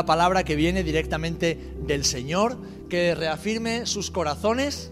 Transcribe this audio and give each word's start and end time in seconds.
una 0.00 0.06
palabra 0.06 0.44
que 0.44 0.56
viene 0.56 0.82
directamente 0.82 1.74
del 1.82 2.06
Señor, 2.06 2.56
que 2.88 3.14
reafirme 3.14 3.84
sus 3.84 4.10
corazones 4.10 4.90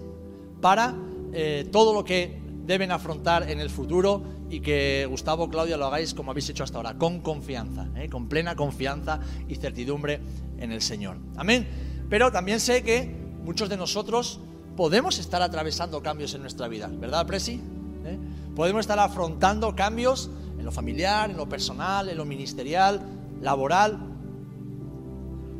para 0.61 0.95
eh, 1.32 1.66
todo 1.72 1.95
lo 1.95 2.04
que 2.04 2.38
deben 2.66 2.92
afrontar 2.92 3.48
en 3.48 3.58
el 3.58 3.71
futuro 3.71 4.22
y 4.50 4.61
que 4.61 5.07
Gustavo, 5.08 5.48
Claudia, 5.48 5.79
lo 5.79 5.86
hagáis 5.86 6.12
como 6.12 6.30
habéis 6.30 6.50
hecho 6.50 6.62
hasta 6.62 6.76
ahora, 6.76 6.98
con 6.98 7.21
confianza, 7.21 7.89
¿eh? 7.96 8.11
con 8.11 8.29
plena 8.29 8.54
confianza 8.54 9.21
y 9.48 9.54
certidumbre 9.54 10.21
en 10.58 10.72
el 10.72 10.82
Señor. 10.82 11.16
Amén. 11.38 11.66
Pero 12.11 12.30
también 12.30 12.61
sé 12.61 12.82
que 12.82 13.11
muchos 13.43 13.70
de 13.70 13.79
nosotros 13.79 14.40
podemos 14.77 15.18
estar 15.18 15.40
atravesando 15.40 16.02
cambios 16.02 16.34
en 16.34 16.43
nuestra 16.43 16.68
vida, 16.68 16.90
¿verdad, 16.93 17.27
Presi? 17.27 17.62
¿Eh? 18.04 18.18
Podemos 18.54 18.80
estar 18.80 18.98
afrontando 18.98 19.75
cambios 19.75 20.29
en 20.59 20.67
lo 20.67 20.70
familiar, 20.70 21.31
en 21.31 21.39
lo 21.39 21.48
personal, 21.48 22.11
en 22.11 22.18
lo 22.18 22.26
ministerial, 22.26 23.00
laboral, 23.40 24.07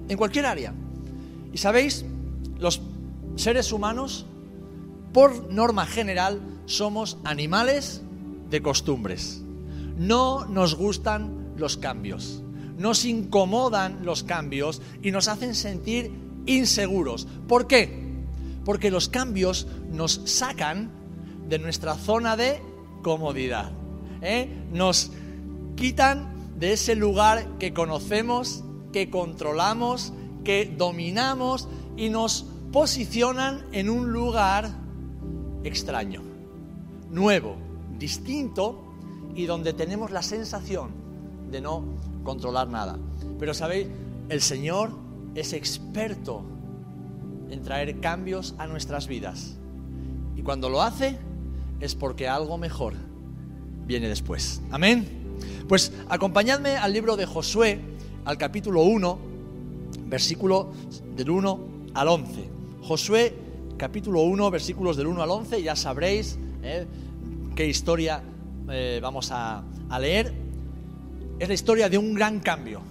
en 0.09 0.17
cualquier 0.17 0.47
área. 0.47 0.75
Y 1.53 1.59
sabéis, 1.59 2.05
los 2.59 2.80
seres 3.37 3.73
humanos, 3.73 4.27
por 5.12 5.53
norma 5.53 5.87
general, 5.87 6.41
somos 6.66 7.19
animales 7.25 8.03
de 8.51 8.63
costumbres. 8.63 9.43
No 9.97 10.47
nos 10.47 10.75
gustan 10.75 11.52
los 11.57 11.77
cambios, 11.77 12.43
nos 12.77 13.05
incomodan 13.05 14.05
los 14.05 14.23
cambios 14.23 14.80
y 15.02 15.11
nos 15.11 15.29
hacen 15.29 15.55
sentir 15.55 16.13
inseguros. 16.47 17.27
¿Por 17.47 17.66
qué? 17.66 18.07
Porque 18.65 18.91
los 18.91 19.09
cambios 19.09 19.66
nos 19.91 20.21
sacan 20.25 20.91
de 21.49 21.59
nuestra 21.59 21.95
zona 21.95 22.37
de 22.37 22.61
comodidad. 23.02 23.73
¿eh? 24.23 24.49
Nos 24.73 25.11
quitan 25.77 26.35
de 26.59 26.73
ese 26.73 26.95
lugar 26.95 27.59
que 27.59 27.73
conocemos, 27.73 28.65
que 28.93 29.11
controlamos, 29.11 30.13
que 30.45 30.75
dominamos 30.77 31.69
y 31.97 32.09
nos 32.09 32.47
posicionan 32.73 33.65
en 33.73 33.91
un 33.91 34.13
lugar 34.13 34.71
extraño, 35.65 36.23
nuevo, 37.11 37.57
distinto 37.99 38.85
y 39.35 39.47
donde 39.47 39.73
tenemos 39.73 40.11
la 40.11 40.23
sensación 40.23 40.91
de 41.51 41.61
no 41.61 41.85
controlar 42.25 42.69
nada. 42.69 42.99
Pero 43.39 43.55
sabéis, 43.55 43.89
el 44.29 44.41
Señor 44.41 44.91
es 45.35 45.53
experto 45.53 46.43
en 47.51 47.63
traer 47.63 48.01
cambios 48.01 48.55
a 48.59 48.66
nuestras 48.66 49.07
vidas. 49.07 49.57
Y 50.37 50.43
cuando 50.43 50.69
lo 50.69 50.83
hace 50.83 51.19
es 51.81 51.95
porque 51.95 52.29
algo 52.29 52.59
mejor 52.59 52.95
viene 53.87 54.09
después. 54.09 54.61
Amén. 54.71 55.07
Pues 55.69 55.93
acompañadme 56.09 56.77
al 56.77 56.93
libro 56.93 57.16
de 57.16 57.27
Josué, 57.27 57.81
al 58.29 58.37
capítulo 58.37 58.82
1, 58.82 59.18
versículo 60.04 60.71
del 61.16 61.30
1 61.30 61.60
al 61.95 62.09
11. 62.09 62.45
Josué, 62.82 63.35
capítulo 63.79 64.20
1, 64.20 64.50
versículos 64.50 64.98
del 64.98 65.06
1 65.06 65.22
al 65.22 65.31
11, 65.31 65.62
ya 65.62 65.75
sabréis 65.75 66.38
eh, 66.62 66.87
qué 67.56 67.66
historia 67.66 68.22
eh, 68.69 69.00
vamos 69.03 69.31
a, 69.32 69.65
a 69.88 69.98
leer. 69.98 70.34
Es 71.38 71.48
la 71.48 71.54
historia 71.54 71.88
de 71.88 71.97
un 71.97 72.12
gran 72.12 72.41
cambio, 72.41 72.82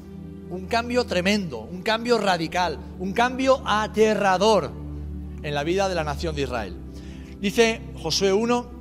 un 0.50 0.66
cambio 0.66 1.06
tremendo, 1.06 1.60
un 1.60 1.84
cambio 1.84 2.18
radical, 2.18 2.80
un 2.98 3.14
cambio 3.14 3.62
aterrador 3.64 4.72
en 5.44 5.54
la 5.54 5.64
vida 5.64 5.88
de 5.88 5.94
la 5.94 6.04
nación 6.04 6.36
de 6.36 6.42
Israel. 6.42 6.76
Dice 7.40 7.82
Josué 8.02 8.34
1, 8.34 8.77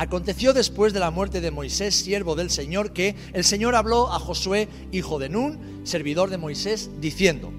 Aconteció 0.00 0.54
después 0.54 0.94
de 0.94 0.98
la 0.98 1.10
muerte 1.10 1.42
de 1.42 1.50
Moisés, 1.50 1.94
siervo 1.94 2.34
del 2.34 2.48
Señor, 2.48 2.94
que 2.94 3.16
el 3.34 3.44
Señor 3.44 3.74
habló 3.74 4.10
a 4.10 4.18
Josué, 4.18 4.66
hijo 4.92 5.18
de 5.18 5.28
Nun, 5.28 5.82
servidor 5.84 6.30
de 6.30 6.38
Moisés, 6.38 6.88
diciendo, 7.02 7.52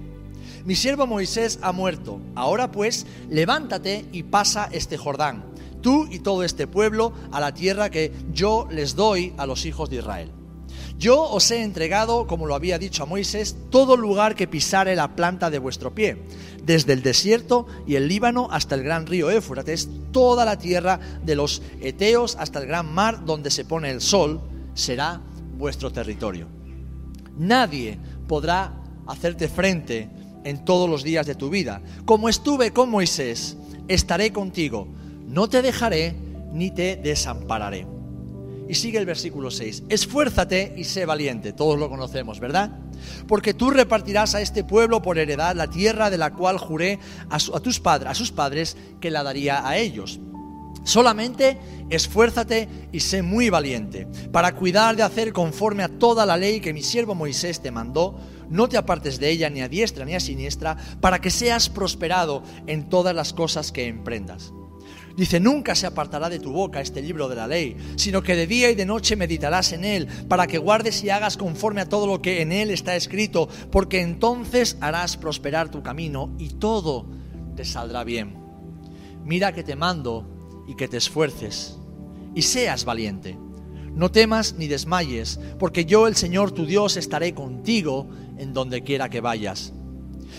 Mi 0.65 0.73
siervo 0.73 1.05
Moisés 1.05 1.59
ha 1.61 1.71
muerto, 1.71 2.19
ahora 2.33 2.71
pues, 2.71 3.05
levántate 3.29 4.05
y 4.11 4.23
pasa 4.23 4.67
este 4.71 4.97
Jordán, 4.97 5.45
tú 5.83 6.07
y 6.09 6.17
todo 6.17 6.43
este 6.43 6.65
pueblo, 6.65 7.13
a 7.31 7.39
la 7.39 7.53
tierra 7.53 7.91
que 7.91 8.11
yo 8.33 8.67
les 8.71 8.95
doy 8.95 9.35
a 9.37 9.45
los 9.45 9.67
hijos 9.67 9.91
de 9.91 9.97
Israel. 9.97 10.31
Yo 10.97 11.23
os 11.23 11.49
he 11.51 11.63
entregado, 11.63 12.27
como 12.27 12.45
lo 12.45 12.55
había 12.55 12.77
dicho 12.77 13.03
a 13.03 13.07
Moisés, 13.07 13.55
todo 13.69 13.97
lugar 13.97 14.35
que 14.35 14.47
pisare 14.47 14.95
la 14.95 15.15
planta 15.15 15.49
de 15.49 15.59
vuestro 15.59 15.95
pie, 15.95 16.21
desde 16.63 16.93
el 16.93 17.01
desierto 17.01 17.67
y 17.87 17.95
el 17.95 18.07
Líbano 18.07 18.47
hasta 18.51 18.75
el 18.75 18.83
gran 18.83 19.07
río 19.07 19.31
Éufrates, 19.31 19.89
toda 20.11 20.45
la 20.45 20.57
tierra 20.57 20.99
de 21.23 21.35
los 21.35 21.61
Eteos 21.81 22.35
hasta 22.39 22.59
el 22.59 22.67
gran 22.67 22.93
mar 22.93 23.25
donde 23.25 23.49
se 23.49 23.65
pone 23.65 23.89
el 23.89 24.01
sol, 24.01 24.41
será 24.73 25.21
vuestro 25.57 25.91
territorio. 25.91 26.47
Nadie 27.37 27.97
podrá 28.27 28.73
hacerte 29.07 29.47
frente 29.47 30.09
en 30.43 30.63
todos 30.65 30.89
los 30.89 31.03
días 31.03 31.25
de 31.25 31.35
tu 31.35 31.49
vida. 31.49 31.81
Como 32.05 32.29
estuve 32.29 32.71
con 32.71 32.89
Moisés, 32.89 33.57
estaré 33.87 34.31
contigo, 34.31 34.87
no 35.27 35.49
te 35.49 35.61
dejaré 35.61 36.15
ni 36.53 36.71
te 36.71 36.95
desampararé. 36.97 37.87
Y 38.71 38.75
sigue 38.75 38.99
el 38.99 39.05
versículo 39.05 39.51
6. 39.51 39.83
Esfuérzate 39.89 40.73
y 40.77 40.85
sé 40.85 41.05
valiente. 41.05 41.51
Todos 41.51 41.77
lo 41.77 41.89
conocemos, 41.89 42.39
¿verdad? 42.39 42.71
Porque 43.27 43.53
tú 43.53 43.69
repartirás 43.69 44.33
a 44.33 44.39
este 44.39 44.63
pueblo 44.63 45.01
por 45.01 45.17
heredad 45.17 45.57
la 45.57 45.69
tierra 45.69 46.09
de 46.09 46.17
la 46.17 46.31
cual 46.31 46.57
juré 46.57 46.97
a, 47.29 47.37
tus 47.59 47.81
padres, 47.81 48.09
a 48.09 48.15
sus 48.15 48.31
padres 48.31 48.77
que 49.01 49.11
la 49.11 49.23
daría 49.23 49.67
a 49.67 49.77
ellos. 49.77 50.21
Solamente 50.85 51.57
esfuérzate 51.89 52.69
y 52.93 53.01
sé 53.01 53.21
muy 53.21 53.49
valiente 53.49 54.07
para 54.31 54.55
cuidar 54.55 54.95
de 54.95 55.03
hacer 55.03 55.33
conforme 55.33 55.83
a 55.83 55.89
toda 55.89 56.25
la 56.25 56.37
ley 56.37 56.61
que 56.61 56.73
mi 56.73 56.81
siervo 56.81 57.13
Moisés 57.13 57.59
te 57.59 57.71
mandó. 57.71 58.21
No 58.49 58.69
te 58.69 58.77
apartes 58.77 59.19
de 59.19 59.31
ella 59.31 59.49
ni 59.49 59.59
a 59.59 59.67
diestra 59.67 60.05
ni 60.05 60.15
a 60.15 60.21
siniestra, 60.21 60.77
para 61.01 61.19
que 61.19 61.29
seas 61.29 61.67
prosperado 61.67 62.41
en 62.67 62.87
todas 62.87 63.13
las 63.13 63.33
cosas 63.33 63.73
que 63.73 63.87
emprendas. 63.87 64.53
Dice, 65.15 65.39
nunca 65.39 65.75
se 65.75 65.87
apartará 65.87 66.29
de 66.29 66.39
tu 66.39 66.51
boca 66.51 66.81
este 66.81 67.01
libro 67.01 67.27
de 67.27 67.35
la 67.35 67.47
ley, 67.47 67.75
sino 67.95 68.21
que 68.21 68.35
de 68.35 68.47
día 68.47 68.71
y 68.71 68.75
de 68.75 68.85
noche 68.85 69.15
meditarás 69.15 69.73
en 69.73 69.83
él, 69.83 70.07
para 70.27 70.47
que 70.47 70.57
guardes 70.57 71.03
y 71.03 71.09
hagas 71.09 71.37
conforme 71.37 71.81
a 71.81 71.89
todo 71.89 72.07
lo 72.07 72.21
que 72.21 72.41
en 72.41 72.51
él 72.51 72.71
está 72.71 72.95
escrito, 72.95 73.49
porque 73.71 74.01
entonces 74.01 74.77
harás 74.79 75.17
prosperar 75.17 75.69
tu 75.69 75.83
camino 75.83 76.33
y 76.37 76.49
todo 76.49 77.07
te 77.55 77.65
saldrá 77.65 78.03
bien. 78.03 78.35
Mira 79.23 79.53
que 79.53 79.63
te 79.63 79.75
mando 79.75 80.63
y 80.67 80.75
que 80.75 80.87
te 80.87 80.97
esfuerces 80.97 81.77
y 82.33 82.41
seas 82.41 82.85
valiente. 82.85 83.37
No 83.93 84.09
temas 84.09 84.55
ni 84.57 84.67
desmayes, 84.67 85.39
porque 85.59 85.85
yo 85.85 86.07
el 86.07 86.15
Señor 86.15 86.51
tu 86.51 86.65
Dios 86.65 86.95
estaré 86.95 87.33
contigo 87.33 88.07
en 88.37 88.53
donde 88.53 88.83
quiera 88.83 89.09
que 89.09 89.19
vayas. 89.19 89.73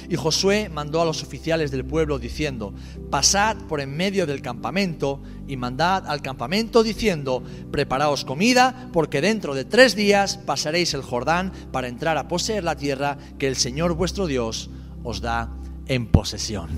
Y 0.09 0.17
Josué 0.17 0.69
mandó 0.69 1.01
a 1.01 1.05
los 1.05 1.23
oficiales 1.23 1.71
del 1.71 1.85
pueblo 1.85 2.19
diciendo, 2.19 2.75
pasad 3.11 3.57
por 3.69 3.81
en 3.81 3.97
medio 3.97 4.27
del 4.27 4.43
campamento 4.43 5.23
y 5.47 5.57
mandad 5.57 6.07
al 6.07 6.23
campamento 6.23 6.83
diciendo, 6.83 7.43
preparaos 7.71 8.25
comida, 8.25 8.89
porque 8.93 9.21
dentro 9.21 9.55
de 9.55 9.65
tres 9.65 9.95
días 9.95 10.39
pasaréis 10.39 10.95
el 10.95 11.03
Jordán 11.03 11.53
para 11.71 11.89
entrar 11.89 12.17
a 12.17 12.29
poseer 12.29 12.65
la 12.65 12.77
tierra 12.77 13.19
que 13.39 13.49
el 13.49 13.57
Señor 13.57 13.95
vuestro 13.95 14.27
Dios 14.27 14.71
os 15.03 15.21
da 15.21 15.51
en 15.87 16.07
posesión. 16.07 16.71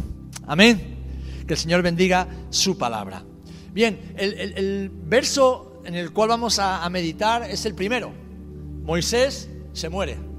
Amén. 0.46 0.98
Que 1.46 1.54
el 1.54 1.58
Señor 1.58 1.82
bendiga 1.82 2.28
su 2.50 2.78
palabra. 2.78 3.22
Bien, 3.72 4.14
el, 4.16 4.90
verso 4.90 5.82
en 5.84 5.94
el 5.94 6.12
cual 6.12 6.28
vamos 6.28 6.58
a 6.58 6.88
meditar 6.90 7.50
es 7.50 7.66
el 7.66 7.74
primero. 7.74 8.12
Moisés 8.84 9.48
se 9.72 9.88
muere. 9.88 10.33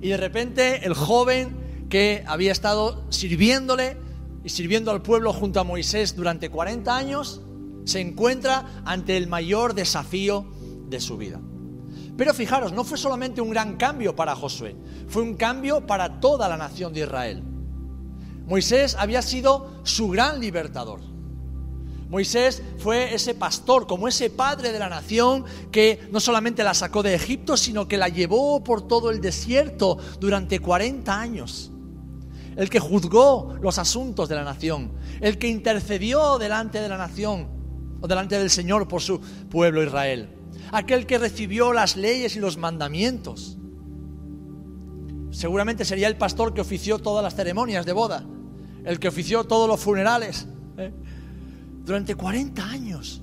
Y 0.00 0.08
de 0.08 0.16
repente 0.16 0.86
el 0.86 0.94
joven 0.94 1.86
que 1.88 2.24
había 2.26 2.52
estado 2.52 3.04
sirviéndole 3.10 3.96
y 4.44 4.50
sirviendo 4.50 4.90
al 4.90 5.02
pueblo 5.02 5.32
junto 5.32 5.60
a 5.60 5.64
Moisés 5.64 6.14
durante 6.14 6.50
40 6.50 6.96
años, 6.96 7.42
se 7.84 8.00
encuentra 8.00 8.82
ante 8.84 9.16
el 9.16 9.26
mayor 9.26 9.74
desafío 9.74 10.46
de 10.88 11.00
su 11.00 11.16
vida. 11.16 11.40
Pero 12.16 12.34
fijaros, 12.34 12.72
no 12.72 12.84
fue 12.84 12.98
solamente 12.98 13.40
un 13.40 13.50
gran 13.50 13.76
cambio 13.76 14.14
para 14.14 14.36
Josué, 14.36 14.76
fue 15.08 15.22
un 15.22 15.36
cambio 15.36 15.86
para 15.86 16.20
toda 16.20 16.48
la 16.48 16.56
nación 16.56 16.92
de 16.92 17.00
Israel. 17.00 17.42
Moisés 18.46 18.96
había 18.98 19.22
sido 19.22 19.80
su 19.84 20.08
gran 20.08 20.40
libertador. 20.40 21.00
Moisés 22.08 22.62
fue 22.78 23.14
ese 23.14 23.34
pastor, 23.34 23.86
como 23.86 24.08
ese 24.08 24.30
padre 24.30 24.72
de 24.72 24.78
la 24.78 24.88
nación 24.88 25.44
que 25.70 26.08
no 26.10 26.20
solamente 26.20 26.64
la 26.64 26.72
sacó 26.72 27.02
de 27.02 27.14
Egipto, 27.14 27.56
sino 27.56 27.86
que 27.86 27.98
la 27.98 28.08
llevó 28.08 28.64
por 28.64 28.88
todo 28.88 29.10
el 29.10 29.20
desierto 29.20 29.98
durante 30.18 30.58
40 30.60 31.20
años. 31.20 31.70
El 32.56 32.70
que 32.70 32.80
juzgó 32.80 33.56
los 33.60 33.78
asuntos 33.78 34.28
de 34.28 34.34
la 34.34 34.42
nación, 34.42 34.92
el 35.20 35.38
que 35.38 35.48
intercedió 35.48 36.38
delante 36.38 36.80
de 36.80 36.88
la 36.88 36.96
nación 36.96 37.48
o 38.00 38.08
delante 38.08 38.38
del 38.38 38.50
Señor 38.50 38.88
por 38.88 39.02
su 39.02 39.20
pueblo 39.20 39.82
Israel, 39.82 40.30
aquel 40.72 41.06
que 41.06 41.18
recibió 41.18 41.74
las 41.74 41.96
leyes 41.96 42.36
y 42.36 42.40
los 42.40 42.56
mandamientos. 42.56 43.58
Seguramente 45.30 45.84
sería 45.84 46.08
el 46.08 46.16
pastor 46.16 46.54
que 46.54 46.62
ofició 46.62 46.98
todas 46.98 47.22
las 47.22 47.34
ceremonias 47.34 47.84
de 47.84 47.92
boda, 47.92 48.24
el 48.84 48.98
que 48.98 49.08
ofició 49.08 49.44
todos 49.44 49.68
los 49.68 49.78
funerales. 49.78 50.46
¿eh? 50.78 50.92
Durante 51.88 52.16
40 52.16 52.68
años 52.68 53.22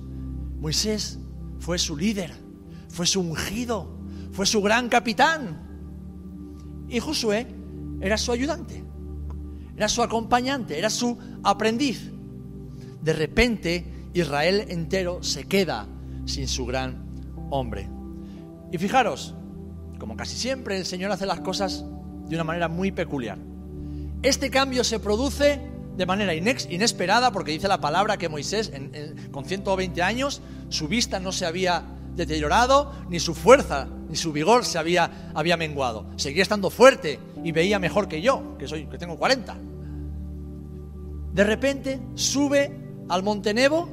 Moisés 0.58 1.20
fue 1.60 1.78
su 1.78 1.96
líder, 1.96 2.32
fue 2.88 3.06
su 3.06 3.20
ungido, 3.20 3.96
fue 4.32 4.44
su 4.44 4.60
gran 4.60 4.88
capitán. 4.88 6.84
Y 6.88 6.98
Josué 6.98 7.46
era 8.00 8.18
su 8.18 8.32
ayudante, 8.32 8.82
era 9.76 9.88
su 9.88 10.02
acompañante, 10.02 10.76
era 10.76 10.90
su 10.90 11.16
aprendiz. 11.44 12.10
De 13.02 13.12
repente 13.12 14.08
Israel 14.14 14.64
entero 14.68 15.22
se 15.22 15.44
queda 15.44 15.86
sin 16.24 16.48
su 16.48 16.66
gran 16.66 17.06
hombre. 17.50 17.88
Y 18.72 18.78
fijaros, 18.78 19.36
como 20.00 20.16
casi 20.16 20.36
siempre, 20.36 20.76
el 20.76 20.86
Señor 20.86 21.12
hace 21.12 21.24
las 21.24 21.38
cosas 21.38 21.84
de 22.28 22.34
una 22.34 22.42
manera 22.42 22.66
muy 22.66 22.90
peculiar. 22.90 23.38
Este 24.24 24.50
cambio 24.50 24.82
se 24.82 24.98
produce 24.98 25.75
de 25.96 26.06
manera 26.06 26.34
inesperada, 26.34 27.32
porque 27.32 27.52
dice 27.52 27.68
la 27.68 27.80
palabra 27.80 28.16
que 28.16 28.28
Moisés, 28.28 28.70
con 29.30 29.44
120 29.44 30.02
años, 30.02 30.42
su 30.68 30.88
vista 30.88 31.20
no 31.20 31.32
se 31.32 31.46
había 31.46 31.84
deteriorado, 32.14 32.92
ni 33.08 33.20
su 33.20 33.34
fuerza, 33.34 33.88
ni 34.08 34.16
su 34.16 34.32
vigor 34.32 34.64
se 34.64 34.78
había, 34.78 35.30
había 35.34 35.56
menguado. 35.56 36.06
Seguía 36.16 36.42
estando 36.42 36.70
fuerte 36.70 37.18
y 37.44 37.52
veía 37.52 37.78
mejor 37.78 38.08
que 38.08 38.20
yo, 38.20 38.56
que, 38.58 38.68
soy, 38.68 38.86
que 38.86 38.98
tengo 38.98 39.16
40. 39.16 39.56
De 41.32 41.44
repente 41.44 42.00
sube 42.14 42.74
al 43.08 43.22
Monte 43.22 43.54
Nebo 43.54 43.88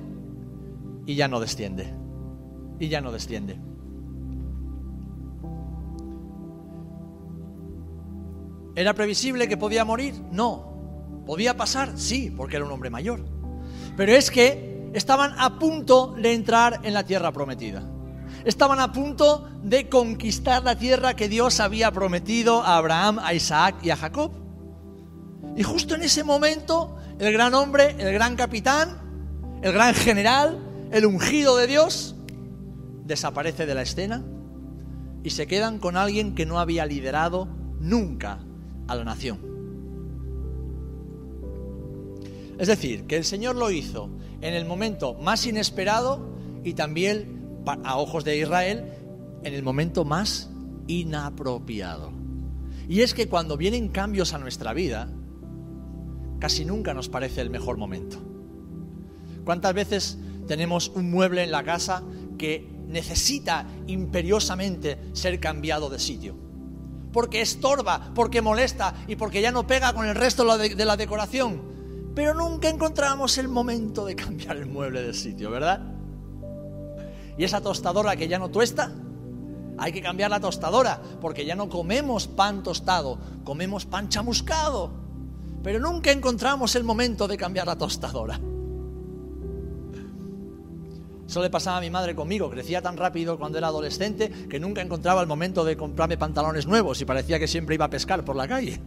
y 1.06 1.16
ya 1.16 1.28
no 1.28 1.40
desciende. 1.40 1.94
Y 2.80 2.88
ya 2.88 3.02
no 3.02 3.12
desciende. 3.12 3.58
¿Era 8.76 8.94
previsible 8.94 9.48
que 9.48 9.58
podía 9.58 9.86
morir? 9.86 10.16
No. 10.32 10.73
¿Podía 11.26 11.56
pasar? 11.56 11.94
Sí, 11.98 12.34
porque 12.36 12.58
era 12.58 12.66
un 12.66 12.72
hombre 12.72 12.90
mayor. 12.90 13.26
Pero 13.96 14.12
es 14.12 14.32
que 14.32 14.92
estaban 14.94 15.34
a 15.38 15.58
punto 15.60 16.16
de 16.18 16.34
entrar 16.34 16.82
en 16.84 16.94
la 16.94 17.04
tierra 17.04 17.32
prometida. 17.32 17.84
Estaban 18.46 18.80
a 18.80 18.92
punto 18.92 19.48
de 19.64 19.88
conquistar 19.88 20.64
la 20.64 20.78
tierra 20.78 21.16
que 21.16 21.30
Dios 21.30 21.60
había 21.60 21.92
prometido 21.92 22.62
a 22.62 22.78
Abraham, 22.78 23.20
a 23.20 23.34
Isaac 23.34 23.76
y 23.84 23.90
a 23.90 23.96
Jacob. 23.96 24.32
Y 25.56 25.64
justo 25.64 25.96
en 25.96 26.04
ese 26.04 26.24
momento, 26.24 26.98
el 27.20 27.32
gran 27.32 27.54
hombre, 27.54 27.96
el 28.00 28.14
gran 28.14 28.36
capitán, 28.36 29.60
el 29.62 29.72
gran 29.72 29.94
general, 29.94 30.60
el 30.92 31.06
ungido 31.06 31.56
de 31.56 31.68
Dios, 31.68 32.16
desaparece 33.06 33.66
de 33.66 33.76
la 33.76 33.84
escena 33.84 34.24
y 35.24 35.30
se 35.30 35.48
quedan 35.48 35.80
con 35.80 35.96
alguien 35.96 36.36
que 36.36 36.46
no 36.46 36.60
había 36.60 36.86
liderado 36.86 37.48
nunca 37.80 38.40
a 38.88 38.96
la 38.96 39.04
nación. 39.04 39.53
Es 42.60 42.68
decir, 42.68 43.06
que 43.06 43.18
el 43.18 43.26
Señor 43.26 43.56
lo 43.56 43.72
hizo 43.72 44.10
en 44.42 44.54
el 44.54 44.66
momento 44.66 45.16
más 45.16 45.46
inesperado 45.46 46.34
y 46.64 46.74
también 46.74 47.62
a 47.66 47.98
ojos 47.98 48.24
de 48.24 48.38
Israel 48.38 48.86
en 49.44 49.54
el 49.54 49.64
momento 49.64 50.06
más 50.06 50.50
inapropiado. 50.88 52.12
Y 52.88 53.02
es 53.02 53.14
que 53.14 53.28
cuando 53.28 53.58
vienen 53.58 53.90
cambios 53.90 54.34
a 54.34 54.40
nuestra 54.40 54.74
vida, 54.74 55.10
casi 56.40 56.66
nunca 56.66 56.94
nos 56.94 57.10
parece 57.10 57.42
el 57.42 57.50
mejor 57.50 57.78
momento. 57.78 58.18
¿Cuántas 59.46 59.74
veces 59.74 60.18
tenemos 60.48 60.90
un 60.90 61.10
mueble 61.10 61.44
en 61.44 61.52
la 61.52 61.64
casa 61.64 62.04
que 62.38 62.70
necesita 62.88 63.68
imperiosamente 63.88 65.00
ser 65.14 65.40
cambiado 65.40 65.90
de 65.90 66.00
sitio? 66.00 66.44
porque 67.14 67.42
estorba, 67.42 68.12
porque 68.14 68.42
molesta 68.42 68.96
y 69.08 69.16
porque 69.16 69.42
ya 69.42 69.52
no 69.52 69.66
pega 69.66 69.94
con 69.94 70.06
el 70.06 70.16
resto 70.16 70.58
de 70.58 70.86
la 70.86 70.98
decoración. 70.98 71.73
Pero 72.16 72.34
nunca 72.34 72.70
encontramos 72.70 73.38
el 73.38 73.48
momento 73.48 74.06
de 74.06 74.16
cambiar 74.16 74.58
el 74.58 74.68
mueble 74.68 75.02
del 75.02 75.16
sitio, 75.16 75.50
¿verdad? 75.50 75.82
Y 77.38 77.44
esa 77.44 77.62
tostadora 77.62 78.16
que 78.16 78.28
ya 78.28 78.38
no 78.38 78.50
tuesta, 78.50 78.92
hay 79.78 79.92
que 79.92 80.02
cambiar 80.02 80.30
la 80.30 80.40
tostadora, 80.40 81.02
porque 81.20 81.46
ya 81.46 81.56
no 81.56 81.70
comemos 81.70 82.28
pan 82.28 82.62
tostado, 82.62 83.18
comemos 83.44 83.86
pan 83.86 84.10
chamuscado. 84.10 84.92
Pero 85.64 85.80
nunca 85.80 86.12
encontramos 86.12 86.76
el 86.76 86.84
momento 86.84 87.28
de 87.28 87.38
cambiar 87.38 87.66
la 87.66 87.78
tostadora. 87.78 88.40
Eso 91.26 91.42
le 91.42 91.50
pasaba 91.50 91.78
a 91.78 91.82
mi 91.82 91.90
madre 91.90 92.14
conmigo, 92.14 92.50
crecía 92.50 92.82
tan 92.82 92.98
rápido 92.98 93.40
cuando 93.40 93.58
era 93.58 93.68
adolescente 93.68 94.30
que 94.30 94.60
nunca 94.60 94.82
encontraba 94.82 95.22
el 95.22 95.28
momento 95.28 95.64
de 95.64 95.76
comprarme 95.76 96.18
pantalones 96.18 96.68
nuevos 96.68 97.02
y 97.02 97.06
parecía 97.06 97.40
que 97.40 97.48
siempre 97.48 97.74
iba 97.74 97.86
a 97.86 97.90
pescar 97.90 98.24
por 98.24 98.36
la 98.36 98.48
calle. 98.48 98.80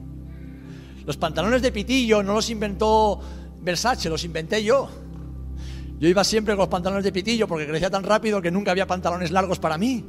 Los 1.07 1.17
pantalones 1.17 1.63
de 1.63 1.71
pitillo 1.71 2.23
no 2.23 2.35
los 2.35 2.51
inventó 2.51 3.21
Versace, 3.63 4.09
los 4.09 4.25
inventé 4.25 4.63
yo. 4.63 4.89
Yo 5.99 6.09
iba 6.09 6.25
siempre 6.25 6.55
con 6.55 6.63
los 6.63 6.69
pantalones 6.69 7.05
de 7.05 7.13
pitillo 7.13 7.49
porque 7.49 7.67
crecía 7.67 7.89
tan 7.89 8.03
rápido 8.03 8.43
que 8.43 8.51
nunca 8.51 8.73
había 8.73 8.87
pantalones 8.87 9.31
largos 9.31 9.59
para 9.59 9.79
mí. 9.79 10.05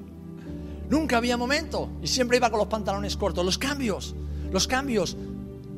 Nunca 0.89 1.17
había 1.17 1.37
momento 1.37 1.89
y 2.01 2.07
siempre 2.07 2.37
iba 2.37 2.49
con 2.49 2.59
los 2.59 2.67
pantalones 2.67 3.15
cortos. 3.15 3.45
Los 3.45 3.57
cambios, 3.57 4.15
los 4.51 4.67
cambios, 4.67 5.15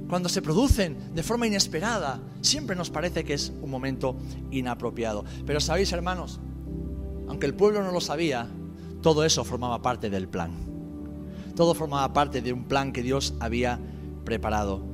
cuando 0.07 0.29
se 0.29 0.41
producen 0.41 1.13
de 1.13 1.21
forma 1.21 1.47
inesperada, 1.47 2.19
siempre 2.41 2.75
nos 2.75 2.89
parece 2.89 3.23
que 3.23 3.33
es 3.33 3.51
un 3.61 3.69
momento 3.69 4.15
inapropiado. 4.51 5.25
Pero 5.45 5.59
sabéis, 5.59 5.91
hermanos, 5.91 6.39
aunque 7.27 7.45
el 7.45 7.53
pueblo 7.53 7.83
no 7.83 7.91
lo 7.91 8.01
sabía, 8.01 8.47
todo 9.01 9.23
eso 9.23 9.43
formaba 9.43 9.81
parte 9.81 10.09
del 10.09 10.27
plan. 10.27 10.51
Todo 11.55 11.73
formaba 11.75 12.11
parte 12.13 12.41
de 12.41 12.53
un 12.53 12.63
plan 12.63 12.91
que 12.91 13.03
Dios 13.03 13.35
había 13.39 13.79
preparado. 14.23 14.88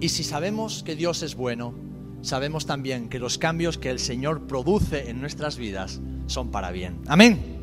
Y 0.00 0.10
si 0.10 0.24
sabemos 0.24 0.82
que 0.82 0.94
Dios 0.94 1.22
es 1.22 1.34
bueno, 1.34 1.74
sabemos 2.20 2.66
también 2.66 3.08
que 3.08 3.18
los 3.18 3.38
cambios 3.38 3.78
que 3.78 3.90
el 3.90 3.98
Señor 3.98 4.46
produce 4.46 5.08
en 5.08 5.20
nuestras 5.20 5.56
vidas 5.56 6.00
son 6.26 6.50
para 6.50 6.70
bien. 6.70 7.00
Amén. 7.06 7.56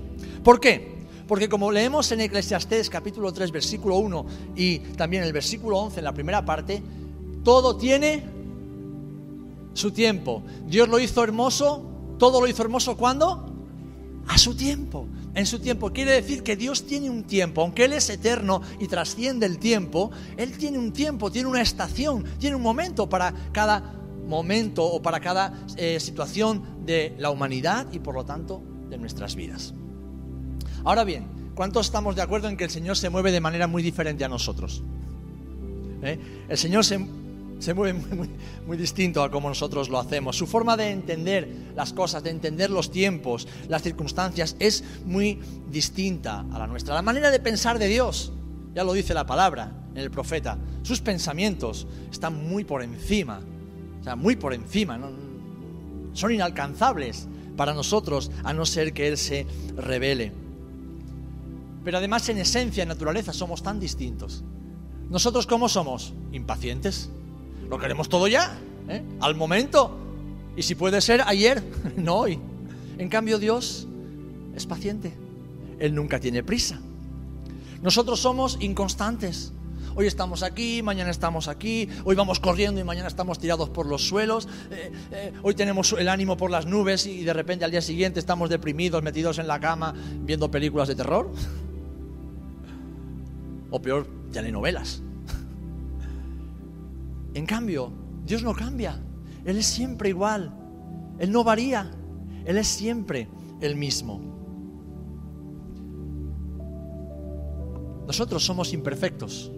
¿Por 0.44 0.59
qué? 0.59 0.94
Porque 1.27 1.47
como 1.47 1.71
leemos 1.71 2.12
en 2.12 2.21
Eclesiastés 2.21 2.89
capítulo 2.89 3.31
3 3.31 3.51
versículo 3.51 3.97
1 3.97 4.25
y 4.56 4.80
también 4.80 5.24
el 5.24 5.31
versículo 5.31 5.77
11 5.77 6.00
en 6.00 6.03
la 6.03 6.13
primera 6.13 6.44
parte, 6.44 6.81
todo 7.44 7.77
tiene 7.77 8.24
su 9.74 9.91
tiempo. 9.91 10.44
Dios 10.68 10.89
lo 10.89 11.00
hizo 11.00 11.24
hermoso, 11.24 12.15
todo 12.18 12.41
lo 12.41 12.47
hizo 12.47 12.63
hermoso 12.63 12.97
cuando? 12.97 13.51
A 14.27 14.38
su 14.38 14.56
tiempo, 14.56 15.07
en 15.35 15.45
su 15.45 15.59
tiempo. 15.59 15.91
Quiere 15.91 16.12
decir 16.12 16.44
que 16.44 16.56
Dios 16.56 16.85
tiene 16.85 17.09
un 17.09 17.24
tiempo, 17.24 17.62
aunque 17.62 17.85
Él 17.85 17.94
es 17.94 18.09
eterno 18.09 18.62
y 18.80 18.88
trasciende 18.88 19.45
el 19.45 19.59
tiempo, 19.59 20.12
Él 20.38 20.57
tiene 20.57 20.77
un 20.77 20.94
tiempo, 20.94 21.31
tiene 21.31 21.50
una 21.50 21.62
estación, 21.62 22.24
tiene 22.39 22.56
un 22.56 22.62
momento 22.62 23.09
para 23.09 23.33
cada 23.51 23.95
momento 24.27 24.85
o 24.85 25.01
para 25.01 25.19
cada 25.19 25.53
eh, 25.75 26.00
situación 26.00 26.85
de 26.85 27.15
la 27.18 27.30
humanidad 27.30 27.88
y 27.91 28.00
por 28.00 28.15
lo 28.15 28.25
tanto 28.25 28.62
de 28.89 28.97
nuestras 28.97 29.35
vidas. 29.35 29.74
Ahora 30.83 31.04
bien, 31.04 31.28
¿cuántos 31.56 31.85
estamos 31.85 32.16
de 32.16 32.21
acuerdo 32.21 32.49
en 32.49 32.57
que 32.57 32.63
el 32.63 32.69
Señor 32.69 32.97
se 32.97 33.09
mueve 33.09 33.31
de 33.31 33.42
manera 33.42 33.68
muy 33.68 33.83
diferente 33.83 34.23
a 34.23 34.30
nosotros? 34.30 34.83
¿Eh? 36.02 36.19
El 36.49 36.57
Señor 36.57 36.83
se, 36.83 36.99
se 37.64 37.74
mueve 37.74 38.00
muy, 38.68 38.78
distinto 38.78 39.24
a 39.24 39.32
como 39.32 39.50
nosotros 39.50 39.90
lo 39.90 39.98
hacemos. 39.98 40.38
Su 40.38 40.46
forma 40.46 40.76
de 40.78 40.92
entender 40.92 41.50
las 41.76 41.94
cosas, 41.94 42.22
de 42.22 42.30
entender 42.30 42.70
los 42.70 42.92
tiempos, 42.92 43.48
las 43.70 43.82
circunstancias, 43.82 44.56
es 44.60 44.84
muy 45.06 45.40
distinta 45.70 46.46
a 46.52 46.60
la 46.60 46.68
nuestra. 46.68 46.94
La 46.94 47.02
manera 47.02 47.32
de 47.32 47.40
pensar 47.40 47.80
de 47.80 47.88
Dios, 47.88 48.34
ya 48.76 48.84
lo 48.84 48.94
dice 48.94 49.14
la 49.14 49.26
palabra 49.26 49.72
en 49.96 50.02
el 50.02 50.12
profeta, 50.12 50.58
sus 50.82 51.00
pensamientos 51.00 51.88
están 52.12 52.48
muy 52.48 52.66
por 52.66 52.84
encima, 52.84 53.40
o 54.02 54.04
sea, 54.04 54.16
muy 54.16 54.36
por 54.36 54.54
encima, 54.54 55.00
son 56.12 56.32
inalcanzables 56.32 57.28
para 57.56 57.74
nosotros 57.74 58.30
a 58.44 58.54
no 58.54 58.66
ser 58.66 58.94
que 58.94 59.08
Él 59.08 59.18
se 59.18 59.48
revele. 59.78 60.34
Pero 61.84 61.98
además 61.98 62.28
en 62.30 62.38
esencia, 62.38 62.84
en 62.84 62.90
naturaleza, 62.90 63.34
somos 63.34 63.64
tan 63.64 63.80
distintos. 63.80 64.44
Nosotros 65.10 65.46
cómo 65.48 65.70
somos? 65.70 66.14
Impacientes. 66.32 67.10
Lo 67.70 67.80
queremos 67.80 68.10
todo 68.10 68.28
ya, 68.28 68.58
¿eh? 68.88 69.04
al 69.20 69.36
momento. 69.36 69.98
Y 70.56 70.64
si 70.64 70.76
puede 70.76 71.02
ser 71.02 71.22
ayer, 71.26 71.64
no 71.98 72.16
hoy. 72.16 72.40
En 72.98 73.10
cambio 73.10 73.40
Dios 73.40 73.88
es 74.56 74.66
paciente. 74.66 75.14
Él 75.80 75.96
nunca 75.96 76.20
tiene 76.20 76.44
prisa. 76.44 76.80
Nosotros 77.82 78.20
somos 78.20 78.58
inconstantes. 78.62 79.52
Hoy 79.96 80.08
estamos 80.08 80.42
aquí, 80.42 80.82
mañana 80.82 81.12
estamos 81.12 81.48
aquí, 81.48 81.88
hoy 82.04 82.16
vamos 82.16 82.40
corriendo 82.40 82.82
y 82.82 82.84
mañana 82.84 83.08
estamos 83.08 83.38
tirados 83.38 83.70
por 83.70 83.86
los 83.86 84.08
suelos, 84.08 84.48
eh, 84.72 84.92
eh, 85.12 85.34
hoy 85.44 85.54
tenemos 85.54 85.94
el 85.94 86.10
ánimo 86.10 86.36
por 86.36 86.50
las 86.50 86.66
nubes 86.66 87.06
y 87.06 87.24
de 87.24 87.32
repente 87.32 87.64
al 87.64 87.70
día 87.70 87.82
siguiente 87.82 88.20
estamos 88.20 88.50
deprimidos, 88.50 89.04
metidos 89.04 89.38
en 89.38 89.48
la 89.48 89.60
cama, 89.60 89.94
viendo 90.22 90.50
películas 90.50 90.88
de 90.88 90.96
terror. 90.96 91.32
O 93.76 93.82
peor, 93.82 94.06
telenovelas. 94.32 95.02
En 97.33 97.45
cambio, 97.45 97.92
Dios 98.25 98.44
no 98.44 98.54
cambia. 98.54 98.99
Él 99.45 99.57
es 99.57 99.66
siempre 99.66 100.09
igual. 100.09 100.54
Él 101.19 101.31
no 101.31 101.44
varía. 101.44 101.92
Él 102.45 102.57
es 102.57 102.68
siempre 102.68 103.28
el 103.61 103.75
mismo. 103.75 104.21
Nosotros 108.06 108.44
somos 108.44 108.73
imperfectos, 108.73 109.52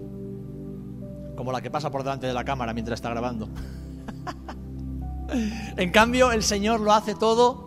como 1.35 1.51
la 1.51 1.61
que 1.61 1.71
pasa 1.71 1.89
por 1.89 2.03
delante 2.03 2.27
de 2.27 2.33
la 2.33 2.45
cámara 2.45 2.73
mientras 2.73 2.97
está 2.97 3.09
grabando. 3.09 3.49
en 5.77 5.91
cambio, 5.91 6.31
el 6.31 6.43
Señor 6.43 6.79
lo 6.79 6.93
hace 6.93 7.15
todo 7.15 7.65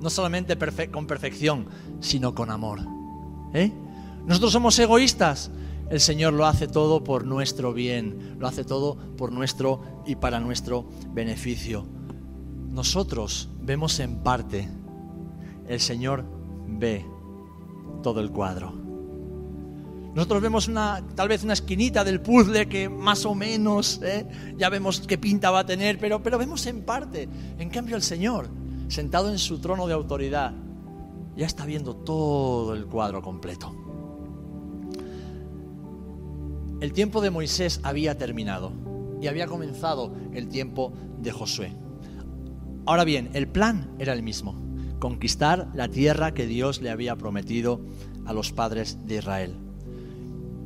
no 0.00 0.08
solamente 0.08 0.56
con 0.90 1.06
perfección, 1.06 1.66
sino 2.00 2.34
con 2.34 2.50
amor. 2.50 2.80
¿Eh? 3.52 3.72
Nosotros 4.24 4.52
somos 4.52 4.78
egoístas 4.78 5.50
el 5.90 6.00
Señor 6.00 6.32
lo 6.32 6.46
hace 6.46 6.68
todo 6.68 7.02
por 7.02 7.26
nuestro 7.26 7.72
bien, 7.72 8.36
lo 8.38 8.46
hace 8.46 8.64
todo 8.64 8.96
por 9.16 9.32
nuestro 9.32 9.82
y 10.06 10.14
para 10.14 10.38
nuestro 10.38 10.88
beneficio. 11.12 11.84
Nosotros 12.68 13.50
vemos 13.60 13.98
en 13.98 14.22
parte, 14.22 14.68
el 15.66 15.80
Señor 15.80 16.24
ve 16.68 17.04
todo 18.04 18.20
el 18.20 18.30
cuadro. 18.30 18.72
Nosotros 20.14 20.42
vemos 20.42 20.68
una, 20.68 21.04
tal 21.16 21.28
vez 21.28 21.42
una 21.42 21.52
esquinita 21.54 22.04
del 22.04 22.20
puzzle 22.20 22.68
que 22.68 22.88
más 22.88 23.26
o 23.26 23.34
menos 23.34 24.00
¿eh? 24.02 24.26
ya 24.56 24.68
vemos 24.68 25.00
qué 25.00 25.18
pinta 25.18 25.50
va 25.50 25.60
a 25.60 25.66
tener, 25.66 25.98
pero, 25.98 26.22
pero 26.22 26.38
vemos 26.38 26.66
en 26.66 26.82
parte. 26.82 27.28
En 27.58 27.68
cambio 27.68 27.96
el 27.96 28.02
Señor, 28.02 28.48
sentado 28.88 29.28
en 29.30 29.38
su 29.38 29.58
trono 29.58 29.88
de 29.88 29.94
autoridad, 29.94 30.52
ya 31.36 31.46
está 31.46 31.64
viendo 31.64 31.96
todo 31.96 32.74
el 32.74 32.86
cuadro 32.86 33.22
completo. 33.22 33.89
El 36.80 36.94
tiempo 36.94 37.20
de 37.20 37.30
Moisés 37.30 37.80
había 37.82 38.16
terminado 38.16 38.72
y 39.20 39.26
había 39.26 39.46
comenzado 39.46 40.14
el 40.32 40.48
tiempo 40.48 40.94
de 41.18 41.30
Josué. 41.30 41.72
Ahora 42.86 43.04
bien, 43.04 43.28
el 43.34 43.48
plan 43.48 43.90
era 43.98 44.14
el 44.14 44.22
mismo, 44.22 44.56
conquistar 44.98 45.68
la 45.74 45.88
tierra 45.88 46.32
que 46.32 46.46
Dios 46.46 46.80
le 46.80 46.88
había 46.88 47.16
prometido 47.16 47.82
a 48.24 48.32
los 48.32 48.52
padres 48.52 49.06
de 49.06 49.16
Israel. 49.16 49.56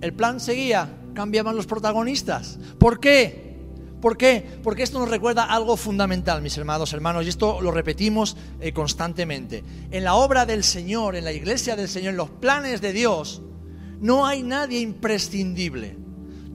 El 0.02 0.14
plan 0.14 0.38
seguía, 0.38 0.88
cambiaban 1.14 1.56
los 1.56 1.66
protagonistas. 1.66 2.61
¿Por 2.78 3.00
qué? 3.00 3.59
¿Por 4.00 4.16
qué? 4.16 4.61
Porque 4.62 4.85
esto 4.85 5.00
nos 5.00 5.09
recuerda 5.09 5.44
algo 5.44 5.76
fundamental, 5.76 6.42
mis 6.42 6.56
hermanos, 6.56 6.92
hermanos, 6.92 7.25
y 7.25 7.30
esto 7.30 7.61
lo 7.61 7.73
repetimos 7.73 8.37
eh, 8.61 8.73
constantemente. 8.73 9.64
En 9.90 10.04
la 10.04 10.14
obra 10.14 10.47
del 10.47 10.62
Señor, 10.62 11.16
en 11.16 11.25
la 11.25 11.33
iglesia 11.33 11.75
del 11.75 11.88
Señor, 11.88 12.11
en 12.11 12.18
los 12.18 12.30
planes 12.30 12.80
de 12.80 12.92
Dios, 12.92 13.42
no 14.00 14.26
hay 14.26 14.44
nadie 14.44 14.78
imprescindible 14.78 16.03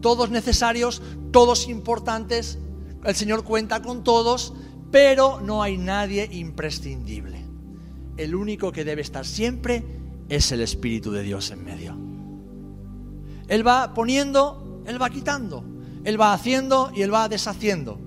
todos 0.02 0.30
necesarios, 0.30 1.02
todos 1.32 1.68
importantes, 1.68 2.58
el 3.04 3.16
Señor 3.16 3.44
cuenta 3.44 3.82
con 3.82 4.04
todos, 4.04 4.54
pero 4.92 5.40
no 5.42 5.64
hay 5.64 5.78
nadie 5.78 6.28
imprescindible. 6.32 7.46
El 8.18 8.36
único 8.36 8.72
que 8.72 8.84
debe 8.84 9.02
estar 9.02 9.26
siempre 9.26 9.84
es 10.28 10.52
el 10.52 10.62
Espíritu 10.62 11.12
de 11.12 11.24
Dios 11.24 11.52
en 11.52 11.64
medio. 11.64 11.98
Él 13.48 13.66
va 13.66 13.94
poniendo, 13.94 14.84
Él 14.86 15.02
va 15.02 15.10
quitando, 15.10 15.64
Él 16.04 16.20
va 16.20 16.34
haciendo 16.34 16.92
y 16.94 17.02
Él 17.02 17.14
va 17.14 17.30
deshaciendo. 17.30 18.00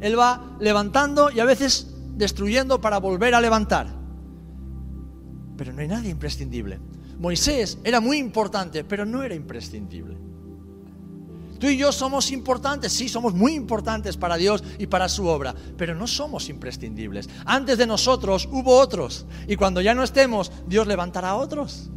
Él 0.00 0.18
va 0.18 0.56
levantando 0.58 1.30
y 1.30 1.38
a 1.38 1.44
veces 1.44 1.94
destruyendo 2.16 2.80
para 2.80 2.98
volver 2.98 3.34
a 3.34 3.40
levantar. 3.40 3.86
Pero 5.56 5.72
no 5.72 5.80
hay 5.80 5.88
nadie 5.88 6.10
imprescindible. 6.10 6.80
Moisés 7.18 7.78
era 7.84 8.00
muy 8.00 8.18
importante, 8.18 8.82
pero 8.82 9.06
no 9.06 9.22
era 9.22 9.34
imprescindible. 9.34 10.16
Tú 11.62 11.68
y 11.68 11.76
yo 11.76 11.92
somos 11.92 12.32
importantes, 12.32 12.92
sí, 12.92 13.08
somos 13.08 13.34
muy 13.34 13.54
importantes 13.54 14.16
para 14.16 14.36
Dios 14.36 14.64
y 14.80 14.88
para 14.88 15.08
su 15.08 15.28
obra, 15.28 15.54
pero 15.76 15.94
no 15.94 16.08
somos 16.08 16.48
imprescindibles. 16.48 17.30
Antes 17.44 17.78
de 17.78 17.86
nosotros 17.86 18.48
hubo 18.50 18.80
otros 18.80 19.26
y 19.46 19.54
cuando 19.54 19.80
ya 19.80 19.94
no 19.94 20.02
estemos, 20.02 20.50
Dios 20.66 20.88
levantará 20.88 21.28
a 21.28 21.36
otros. 21.36 21.88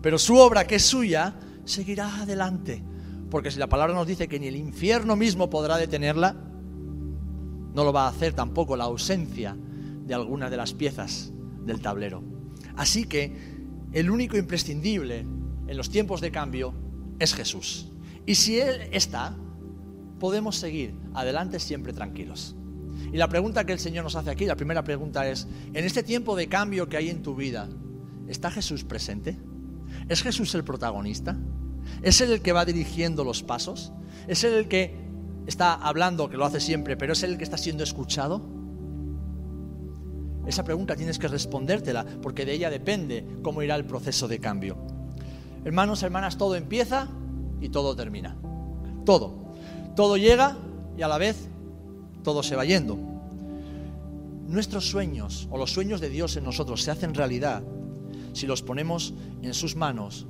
Pero 0.00 0.16
su 0.16 0.34
obra, 0.38 0.66
que 0.66 0.76
es 0.76 0.82
suya, 0.86 1.34
seguirá 1.66 2.22
adelante. 2.22 2.82
Porque 3.30 3.50
si 3.50 3.58
la 3.58 3.66
palabra 3.66 3.92
nos 3.92 4.06
dice 4.06 4.28
que 4.28 4.40
ni 4.40 4.46
el 4.46 4.56
infierno 4.56 5.14
mismo 5.14 5.50
podrá 5.50 5.76
detenerla, 5.76 6.34
no 7.74 7.84
lo 7.84 7.92
va 7.92 8.06
a 8.06 8.08
hacer 8.08 8.32
tampoco 8.32 8.78
la 8.78 8.84
ausencia 8.84 9.58
de 10.06 10.14
alguna 10.14 10.48
de 10.48 10.56
las 10.56 10.72
piezas 10.72 11.34
del 11.66 11.82
tablero. 11.82 12.22
Así 12.76 13.04
que 13.04 13.60
el 13.92 14.10
único 14.10 14.38
imprescindible 14.38 15.18
en 15.66 15.76
los 15.76 15.90
tiempos 15.90 16.22
de 16.22 16.30
cambio 16.30 16.72
es 17.18 17.34
Jesús. 17.34 17.90
Y 18.26 18.34
si 18.34 18.60
Él 18.60 18.88
está, 18.92 19.36
podemos 20.18 20.56
seguir 20.56 20.94
adelante 21.14 21.58
siempre 21.58 21.92
tranquilos. 21.92 22.54
Y 23.12 23.16
la 23.16 23.28
pregunta 23.28 23.64
que 23.64 23.72
el 23.72 23.80
Señor 23.80 24.04
nos 24.04 24.14
hace 24.14 24.30
aquí, 24.30 24.46
la 24.46 24.56
primera 24.56 24.84
pregunta 24.84 25.28
es, 25.28 25.48
en 25.72 25.84
este 25.84 26.02
tiempo 26.02 26.36
de 26.36 26.48
cambio 26.48 26.88
que 26.88 26.96
hay 26.96 27.08
en 27.08 27.22
tu 27.22 27.34
vida, 27.34 27.68
¿está 28.28 28.50
Jesús 28.50 28.84
presente? 28.84 29.36
¿Es 30.08 30.22
Jesús 30.22 30.54
el 30.54 30.62
protagonista? 30.62 31.36
¿Es 32.02 32.20
Él 32.20 32.32
el 32.32 32.42
que 32.42 32.52
va 32.52 32.64
dirigiendo 32.64 33.24
los 33.24 33.42
pasos? 33.42 33.92
¿Es 34.28 34.44
Él 34.44 34.54
el 34.54 34.68
que 34.68 34.94
está 35.46 35.74
hablando, 35.74 36.28
que 36.30 36.36
lo 36.36 36.44
hace 36.44 36.60
siempre, 36.60 36.96
pero 36.96 37.14
es 37.14 37.22
Él 37.22 37.32
el 37.32 37.38
que 37.38 37.44
está 37.44 37.58
siendo 37.58 37.82
escuchado? 37.82 38.60
Esa 40.46 40.64
pregunta 40.64 40.94
tienes 40.96 41.18
que 41.18 41.28
respondértela, 41.28 42.04
porque 42.22 42.44
de 42.44 42.52
ella 42.52 42.70
depende 42.70 43.26
cómo 43.42 43.62
irá 43.62 43.74
el 43.76 43.84
proceso 43.84 44.28
de 44.28 44.38
cambio. 44.38 44.78
Hermanos, 45.64 46.02
hermanas, 46.02 46.38
todo 46.38 46.54
empieza 46.54 47.08
y 47.60 47.68
todo 47.68 47.94
termina. 47.94 48.36
Todo. 49.04 49.34
Todo 49.96 50.16
llega 50.16 50.56
y 50.96 51.02
a 51.02 51.08
la 51.08 51.18
vez 51.18 51.48
todo 52.22 52.42
se 52.42 52.56
va 52.56 52.64
yendo. 52.64 52.98
Nuestros 54.46 54.88
sueños 54.88 55.48
o 55.50 55.58
los 55.58 55.72
sueños 55.72 56.00
de 56.00 56.08
Dios 56.10 56.36
en 56.36 56.44
nosotros 56.44 56.82
se 56.82 56.90
hacen 56.90 57.14
realidad 57.14 57.62
si 58.32 58.46
los 58.46 58.62
ponemos 58.62 59.14
en 59.42 59.54
sus 59.54 59.76
manos 59.76 60.26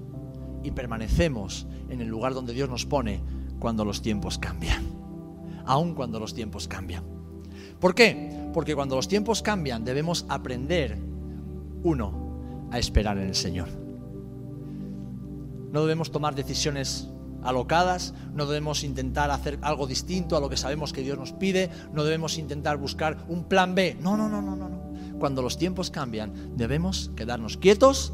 y 0.63 0.71
permanecemos 0.71 1.67
en 1.89 2.01
el 2.01 2.09
lugar 2.09 2.35
donde 2.35 2.53
Dios 2.53 2.69
nos 2.69 2.87
pone 2.87 3.21
cuando 3.59 3.85
los 3.85 4.03
tiempos 4.03 4.39
cambian. 4.39 4.85
Aun 5.67 5.95
cuando 5.95 6.19
los 6.19 6.35
tiempos 6.35 6.69
cambian. 6.69 7.05
¿Por 7.79 7.95
qué? 7.95 8.51
Porque 8.53 8.75
cuando 8.75 8.97
los 8.97 9.09
tiempos 9.09 9.43
cambian 9.43 9.85
debemos 9.85 10.27
aprender, 10.29 10.99
uno, 11.83 12.69
a 12.71 12.79
esperar 12.79 13.19
en 13.19 13.29
el 13.29 13.35
Señor. 13.35 13.69
No 15.73 15.83
debemos 15.83 16.11
tomar 16.11 16.35
decisiones 16.35 17.10
alocadas, 17.43 18.15
no 18.35 18.47
debemos 18.47 18.85
intentar 18.85 19.31
hacer 19.31 19.59
algo 19.63 19.87
distinto 19.87 20.37
a 20.37 20.41
lo 20.41 20.49
que 20.49 20.57
sabemos 20.57 20.93
que 20.93 21.03
Dios 21.03 21.19
nos 21.19 21.33
pide, 21.33 21.71
no 21.93 22.05
debemos 22.05 22.39
intentar 22.39 22.77
buscar 22.77 23.19
un 23.29 23.45
plan 23.45 23.75
B. 23.75 23.97
No, 24.01 24.17
no, 24.17 24.29
no, 24.29 24.43
no, 24.43 24.57
no. 24.57 25.19
Cuando 25.19 25.43
los 25.43 25.59
tiempos 25.59 25.91
cambian, 25.91 26.57
debemos 26.57 27.11
quedarnos 27.17 27.57
quietos 27.57 28.13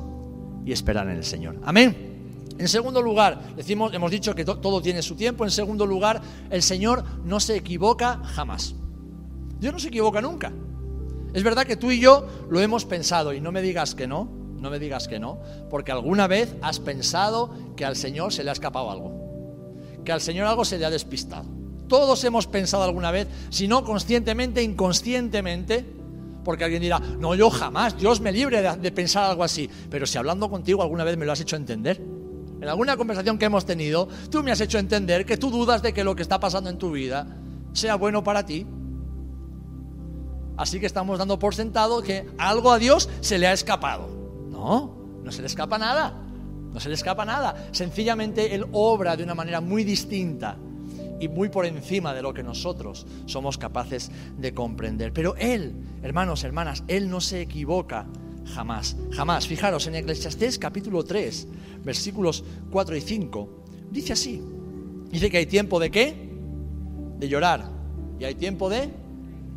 y 0.65 0.73
esperar 0.73 1.09
en 1.09 1.17
el 1.17 1.25
Señor. 1.25 1.61
Amén. 1.65 2.15
En 2.59 2.69
segundo 2.69 3.03
lugar, 3.03 3.55
decimos, 3.55 3.93
hemos 3.93 4.11
dicho 4.11 4.35
que 4.35 4.45
todo 4.45 4.81
tiene 4.81 5.03
su 5.03 5.15
tiempo. 5.15 5.45
En 5.45 5.51
segundo 5.51 5.87
lugar, 5.87 6.23
el 6.51 6.63
Señor 6.63 7.05
no 7.25 7.39
se 7.39 7.57
equivoca 7.57 8.21
jamás. 8.25 8.75
Dios 9.61 9.73
no 9.73 9.79
se 9.79 9.89
equivoca 9.89 10.21
nunca. 10.21 10.53
Es 11.35 11.43
verdad 11.43 11.67
que 11.67 11.77
tú 11.77 11.91
y 11.91 12.01
yo 12.01 12.27
lo 12.49 12.61
hemos 12.61 12.85
pensado 12.87 13.35
y 13.35 13.41
no 13.41 13.53
me 13.53 13.61
digas 13.61 13.95
que 13.95 14.07
no, 14.07 14.29
no 14.59 14.71
me 14.71 14.79
digas 14.79 15.07
que 15.07 15.19
no, 15.19 15.39
porque 15.69 15.93
alguna 15.93 16.27
vez 16.27 16.57
has 16.63 16.81
pensado 16.81 17.51
que 17.77 17.85
al 17.85 17.97
Señor 17.97 18.33
se 18.33 18.43
le 18.43 18.51
ha 18.51 18.53
escapado 18.53 18.91
algo, 18.91 19.16
que 20.07 20.13
al 20.13 20.23
Señor 20.23 20.47
algo 20.47 20.65
se 20.65 20.79
le 20.79 20.87
ha 20.87 20.91
despistado. 20.91 21.45
Todos 21.89 22.25
hemos 22.25 22.47
pensado 22.47 22.85
alguna 22.85 23.11
vez, 23.11 23.29
si 23.51 23.69
no 23.69 23.85
conscientemente, 23.85 24.63
inconscientemente, 24.63 25.85
porque 26.45 26.65
alguien 26.65 26.81
dirá, 26.81 26.99
no, 26.99 27.35
yo 27.35 27.51
jamás, 27.51 27.99
Dios 27.99 28.21
me 28.21 28.33
libre 28.33 28.63
de, 28.63 28.93
pensar 28.93 29.25
algo 29.25 29.45
así, 29.45 29.69
pero 29.91 30.07
si 30.07 30.17
hablando 30.17 30.49
contigo 30.49 30.81
alguna 30.81 31.05
vez 31.05 31.17
me 31.19 31.27
lo 31.27 31.33
has 31.33 31.41
hecho 31.41 31.57
entender. 31.57 32.01
En 32.61 32.69
alguna 32.69 32.97
conversación 32.97 33.37
que 33.37 33.45
hemos 33.45 33.67
tenido, 33.67 34.09
tú 34.31 34.43
me 34.43 34.53
has 34.53 34.61
hecho 34.61 34.79
entender 34.79 35.27
que 35.27 35.37
tú 35.37 35.51
dudas 35.51 35.83
de 35.83 35.93
que 35.93 36.05
lo 36.05 36.17
que 36.17 36.23
está 36.23 36.41
pasando 36.41 36.71
en 36.71 36.79
tu 36.79 36.93
vida 36.93 37.27
sea 37.73 37.97
bueno 37.97 38.25
para 38.25 38.47
ti. 38.47 38.67
Así 40.57 40.81
que 40.81 40.87
estamos 40.87 41.19
dando 41.19 41.39
por 41.39 41.55
sentado 41.55 42.01
que 42.01 42.27
algo 42.39 42.73
a 42.73 42.79
Dios 42.79 43.11
se 43.21 43.39
le 43.39 43.47
ha 43.47 43.53
escapado. 43.53 44.09
No, 44.49 44.97
no 45.23 45.31
se 45.31 45.43
le 45.43 45.49
escapa 45.49 45.77
nada. 45.77 46.26
No 46.77 46.81
se 46.81 46.91
le 46.91 46.95
escapa 46.95 47.25
nada. 47.25 47.69
Sencillamente 47.73 48.55
Él 48.55 48.67
obra 48.73 49.17
de 49.17 49.25
una 49.25 49.35
manera 49.35 49.63
muy 49.63 49.83
distinta 49.83 50.59
y 51.19 51.27
muy 51.27 51.49
por 51.49 51.65
encima 51.65 52.13
de 52.13 52.21
lo 52.21 52.35
que 52.35 52.43
nosotros 52.43 53.07
somos 53.25 53.57
capaces 53.57 54.11
de 54.37 54.53
comprender. 54.53 55.11
Pero 55.15 55.35
Él, 55.37 55.75
hermanos, 56.03 56.45
hermanas, 56.45 56.85
Él 56.87 57.09
no 57.09 57.23
se 57.23 57.41
equivoca 57.41 58.05
jamás, 58.45 58.95
jamás. 59.11 59.47
Fijaros, 59.47 59.87
en 59.87 59.95
Eclesiastés 59.95 60.59
capítulo 60.59 61.03
3, 61.03 61.49
versículos 61.83 62.45
4 62.71 62.95
y 62.95 63.01
5, 63.01 63.65
dice 63.91 64.13
así. 64.13 64.43
Dice 65.11 65.31
que 65.31 65.39
hay 65.39 65.47
tiempo 65.47 65.81
de 65.81 65.91
qué? 65.91 66.29
De 67.19 67.27
llorar. 67.27 67.71
Y 68.21 68.25
hay 68.25 68.35
tiempo 68.35 68.69
de 68.69 68.91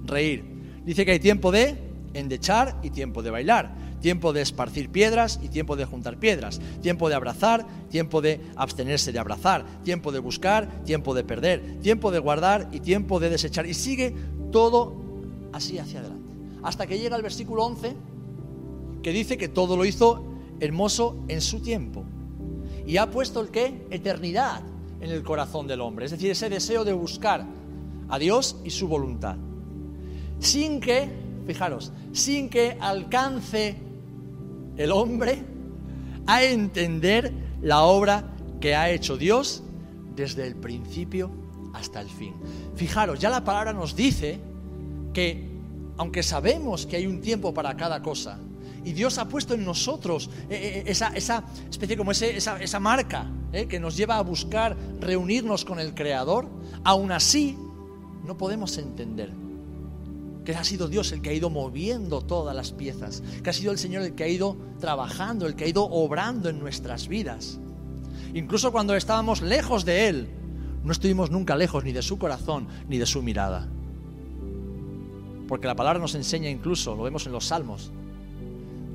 reír. 0.05 0.45
Dice 0.85 1.03
que 1.03 1.11
hay 1.11 1.19
tiempo 1.19 1.51
de 1.51 1.77
endechar 2.13 2.79
y 2.81 2.91
tiempo 2.91 3.21
de 3.21 3.29
bailar 3.29 3.88
tiempo 4.01 4.33
de 4.33 4.41
esparcir 4.41 4.89
piedras 4.89 5.39
y 5.41 5.49
tiempo 5.49 5.75
de 5.75 5.85
juntar 5.85 6.17
piedras, 6.17 6.59
tiempo 6.81 7.09
de 7.09 7.15
abrazar, 7.15 7.65
tiempo 7.89 8.21
de 8.21 8.41
abstenerse 8.55 9.11
de 9.11 9.19
abrazar, 9.19 9.65
tiempo 9.83 10.11
de 10.11 10.19
buscar, 10.19 10.83
tiempo 10.83 11.13
de 11.13 11.23
perder, 11.23 11.79
tiempo 11.81 12.11
de 12.11 12.19
guardar 12.19 12.69
y 12.71 12.79
tiempo 12.79 13.19
de 13.19 13.29
desechar. 13.29 13.65
Y 13.65 13.73
sigue 13.73 14.15
todo 14.51 14.95
así 15.51 15.77
hacia 15.77 15.99
adelante. 15.99 16.33
Hasta 16.63 16.87
que 16.87 16.99
llega 16.99 17.15
el 17.15 17.23
versículo 17.23 17.65
11, 17.65 17.95
que 19.01 19.11
dice 19.11 19.37
que 19.37 19.47
todo 19.47 19.77
lo 19.77 19.85
hizo 19.85 20.23
hermoso 20.59 21.15
en 21.27 21.41
su 21.41 21.61
tiempo. 21.61 22.03
Y 22.85 22.97
ha 22.97 23.09
puesto 23.09 23.39
el 23.41 23.49
qué? 23.49 23.85
Eternidad 23.89 24.61
en 25.01 25.11
el 25.11 25.23
corazón 25.23 25.67
del 25.67 25.81
hombre. 25.81 26.05
Es 26.05 26.11
decir, 26.11 26.31
ese 26.31 26.49
deseo 26.49 26.83
de 26.83 26.93
buscar 26.93 27.45
a 28.09 28.19
Dios 28.19 28.57
y 28.63 28.69
su 28.71 28.87
voluntad. 28.87 29.37
Sin 30.39 30.79
que, 30.79 31.09
fijaros, 31.45 31.91
sin 32.11 32.49
que 32.49 32.77
alcance 32.79 33.77
el 34.79 34.93
hombre 34.93 35.43
a 36.25 36.43
entender 36.43 37.31
la 37.61 37.83
obra 37.83 38.23
que 38.61 38.75
ha 38.75 38.89
hecho 38.89 39.17
Dios 39.17 39.61
desde 40.15 40.47
el 40.47 40.55
principio 40.55 41.29
hasta 41.73 42.01
el 42.01 42.09
fin. 42.09 42.33
Fijaros, 42.75 43.19
ya 43.19 43.29
la 43.29 43.43
palabra 43.43 43.73
nos 43.73 43.95
dice 43.95 44.39
que 45.13 45.47
aunque 45.97 46.23
sabemos 46.23 46.85
que 46.85 46.95
hay 46.95 47.07
un 47.07 47.19
tiempo 47.19 47.53
para 47.53 47.75
cada 47.75 48.01
cosa, 48.01 48.39
y 48.85 48.93
Dios 48.93 49.17
ha 49.17 49.27
puesto 49.27 49.53
en 49.53 49.65
nosotros 49.65 50.29
eh, 50.49 50.83
eh, 50.87 50.89
esa, 50.89 51.11
especie 51.69 51.97
como 51.97 52.11
esa, 52.11 52.79
marca 52.79 53.29
eh, 53.51 53.67
que 53.67 53.81
nos 53.81 53.97
lleva 53.97 54.17
a 54.17 54.21
buscar 54.21 54.77
reunirnos 55.01 55.65
con 55.65 55.77
el 55.79 55.93
Creador, 55.93 56.47
aún 56.85 57.11
así 57.11 57.57
no 58.25 58.37
podemos 58.37 58.77
entender 58.77 59.48
que 60.53 60.55
ha 60.55 60.63
sido 60.63 60.87
Dios 60.87 61.11
el 61.11 61.21
que 61.21 61.29
ha 61.29 61.33
ido 61.33 61.51
moviendo 61.51 62.21
todas 62.21 62.55
las 62.55 62.71
piezas, 62.71 63.21
que 63.43 63.51
ha 63.51 63.53
sido 63.53 63.71
el 63.71 63.77
Señor 63.77 64.01
el 64.01 64.15
que 64.15 64.23
ha 64.23 64.27
ido 64.27 64.57
trabajando, 64.79 65.45
el 65.45 65.55
que 65.55 65.65
ha 65.65 65.67
ido 65.67 65.83
obrando 65.83 66.49
en 66.49 66.59
nuestras 66.59 67.07
vidas. 67.07 67.59
Incluso 68.33 68.71
cuando 68.71 68.95
estábamos 68.95 69.43
lejos 69.43 69.85
de 69.85 70.07
Él, 70.07 70.27
no 70.83 70.91
estuvimos 70.91 71.29
nunca 71.29 71.55
lejos 71.55 71.83
ni 71.83 71.91
de 71.91 72.01
su 72.01 72.17
corazón 72.17 72.67
ni 72.87 72.97
de 72.97 73.05
su 73.05 73.21
mirada. 73.21 73.69
Porque 75.47 75.67
la 75.67 75.75
palabra 75.75 75.99
nos 75.99 76.15
enseña 76.15 76.49
incluso, 76.49 76.95
lo 76.95 77.03
vemos 77.03 77.27
en 77.27 77.31
los 77.31 77.45
salmos, 77.45 77.91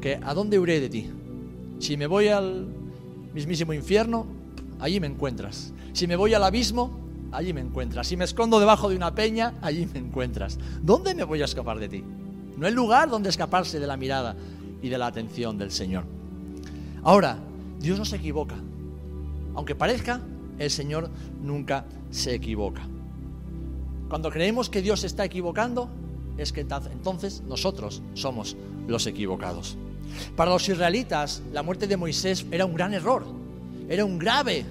que 0.00 0.18
¿a 0.24 0.34
dónde 0.34 0.58
huiré 0.58 0.80
de 0.80 0.88
ti? 0.88 1.10
Si 1.78 1.96
me 1.96 2.08
voy 2.08 2.28
al 2.28 2.66
mismísimo 3.32 3.72
infierno, 3.72 4.26
allí 4.80 4.98
me 4.98 5.06
encuentras. 5.06 5.72
Si 5.92 6.08
me 6.08 6.16
voy 6.16 6.34
al 6.34 6.42
abismo, 6.42 7.03
allí 7.34 7.52
me 7.52 7.60
encuentras. 7.60 8.06
Si 8.06 8.16
me 8.16 8.24
escondo 8.24 8.60
debajo 8.60 8.88
de 8.88 8.96
una 8.96 9.14
peña, 9.14 9.54
allí 9.60 9.86
me 9.92 9.98
encuentras. 9.98 10.58
¿Dónde 10.82 11.14
me 11.14 11.24
voy 11.24 11.42
a 11.42 11.44
escapar 11.44 11.78
de 11.78 11.88
ti? 11.88 12.04
No 12.56 12.66
hay 12.66 12.72
lugar 12.72 13.10
donde 13.10 13.28
escaparse 13.28 13.80
de 13.80 13.86
la 13.86 13.96
mirada 13.96 14.36
y 14.80 14.88
de 14.88 14.98
la 14.98 15.06
atención 15.06 15.58
del 15.58 15.70
Señor. 15.70 16.04
Ahora, 17.02 17.38
Dios 17.78 17.98
no 17.98 18.04
se 18.04 18.16
equivoca. 18.16 18.54
Aunque 19.54 19.74
parezca, 19.74 20.20
el 20.58 20.70
Señor 20.70 21.10
nunca 21.42 21.84
se 22.10 22.34
equivoca. 22.34 22.86
Cuando 24.08 24.30
creemos 24.30 24.70
que 24.70 24.82
Dios 24.82 25.04
está 25.04 25.24
equivocando, 25.24 25.88
es 26.38 26.52
que 26.52 26.60
entonces 26.60 27.42
nosotros 27.42 28.02
somos 28.14 28.56
los 28.86 29.06
equivocados. 29.06 29.76
Para 30.36 30.50
los 30.50 30.68
israelitas, 30.68 31.42
la 31.52 31.62
muerte 31.62 31.86
de 31.86 31.96
Moisés 31.96 32.46
era 32.50 32.66
un 32.66 32.74
gran 32.74 32.94
error, 32.94 33.24
era 33.88 34.04
un 34.04 34.18
grave 34.18 34.64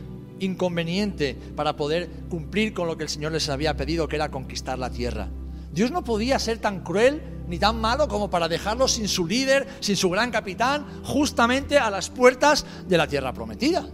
inconveniente 0.43 1.37
para 1.55 1.75
poder 1.75 2.09
cumplir 2.29 2.73
con 2.73 2.87
lo 2.87 2.97
que 2.97 3.03
el 3.03 3.09
Señor 3.09 3.31
les 3.31 3.49
había 3.49 3.75
pedido, 3.75 4.07
que 4.07 4.15
era 4.15 4.31
conquistar 4.31 4.77
la 4.77 4.89
tierra. 4.89 5.29
Dios 5.71 5.91
no 5.91 6.03
podía 6.03 6.37
ser 6.39 6.59
tan 6.59 6.81
cruel 6.81 7.21
ni 7.47 7.59
tan 7.59 7.81
malo 7.81 8.07
como 8.07 8.29
para 8.29 8.47
dejarlos 8.47 8.93
sin 8.93 9.07
su 9.07 9.25
líder, 9.25 9.67
sin 9.79 9.95
su 9.95 10.09
gran 10.09 10.31
capitán, 10.31 10.85
justamente 11.03 11.77
a 11.77 11.89
las 11.89 12.09
puertas 12.09 12.65
de 12.87 12.97
la 12.97 13.07
tierra 13.07 13.33
prometida. 13.33 13.87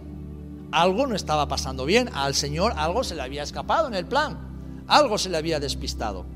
Algo 0.72 1.06
no 1.06 1.16
estaba 1.16 1.48
pasando 1.48 1.84
bien, 1.84 2.10
al 2.14 2.34
Señor 2.34 2.74
algo 2.76 3.02
se 3.02 3.14
le 3.14 3.22
había 3.22 3.42
escapado 3.42 3.88
en 3.88 3.94
el 3.94 4.06
plan, 4.06 4.84
algo 4.86 5.18
se 5.18 5.30
le 5.30 5.36
había 5.36 5.58
despistado. 5.58 6.26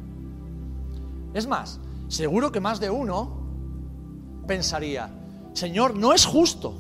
Es 1.35 1.47
más, 1.47 1.79
seguro 2.09 2.51
que 2.51 2.61
más 2.61 2.81
de 2.81 2.91
uno 2.91 3.45
pensaría, 4.47 5.11
Señor, 5.53 5.97
no 5.97 6.13
es 6.13 6.25
justo, 6.27 6.75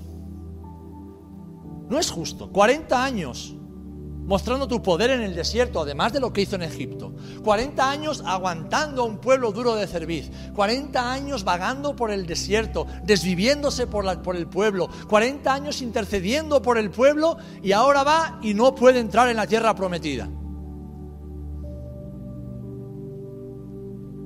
no 1.89 1.99
es 1.99 2.11
justo, 2.11 2.51
40 2.51 3.05
años 3.05 3.55
mostrando 4.27 4.67
tu 4.67 4.83
poder 4.83 5.11
en 5.11 5.23
el 5.23 5.35
desierto, 5.35 5.81
además 5.81 6.13
de 6.13 6.21
lo 6.21 6.33
que 6.33 6.43
hizo 6.43 6.57
en 6.57 6.63
Egipto. 6.63 7.15
40 7.43 7.91
años 7.91 8.23
aguantando 8.25 9.03
a 9.03 9.05
un 9.05 9.19
pueblo 9.19 9.53
duro 9.53 9.75
de 9.75 9.87
cerviz. 9.87 10.31
40 10.55 11.13
años 11.13 11.45
vagando 11.45 11.95
por 11.95 12.11
el 12.11 12.27
desierto, 12.27 12.87
desviviéndose 13.05 13.87
por, 13.87 14.23
por 14.23 14.37
el 14.37 14.47
pueblo. 14.47 14.89
40 15.09 15.53
años 15.53 15.83
intercediendo 15.83 16.63
por 16.63 16.79
el 16.79 16.91
pueblo 16.91 17.37
y 17.63 17.73
ahora 17.73 18.03
va 18.03 18.39
y 18.43 18.55
no 18.55 18.75
puede 18.75 18.99
entrar 18.99 19.29
en 19.29 19.37
la 19.37 19.47
tierra 19.47 19.75
prometida. 19.75 20.29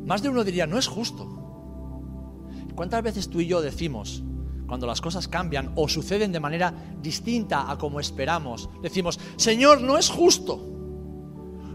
Más 0.05 0.23
de 0.23 0.29
uno 0.31 0.45
diría, 0.45 0.67
no 0.67 0.79
es 0.79 0.87
justo. 0.87 1.35
¿Cuántas 2.75 3.03
veces 3.03 3.29
tú 3.29 3.41
y 3.41 3.47
yo 3.47 3.61
decimos, 3.61 4.23
cuando 4.69 4.87
las 4.87 5.01
cosas 5.01 5.27
cambian 5.27 5.73
o 5.77 5.89
suceden 5.89 6.31
de 6.31 6.41
manera 6.41 6.73
distinta 7.01 7.71
a 7.71 7.79
como 7.79 7.99
esperamos, 7.99 8.69
decimos, 8.83 9.19
Señor, 9.37 9.81
no 9.81 9.97
es 9.97 10.11
justo. 10.11 10.63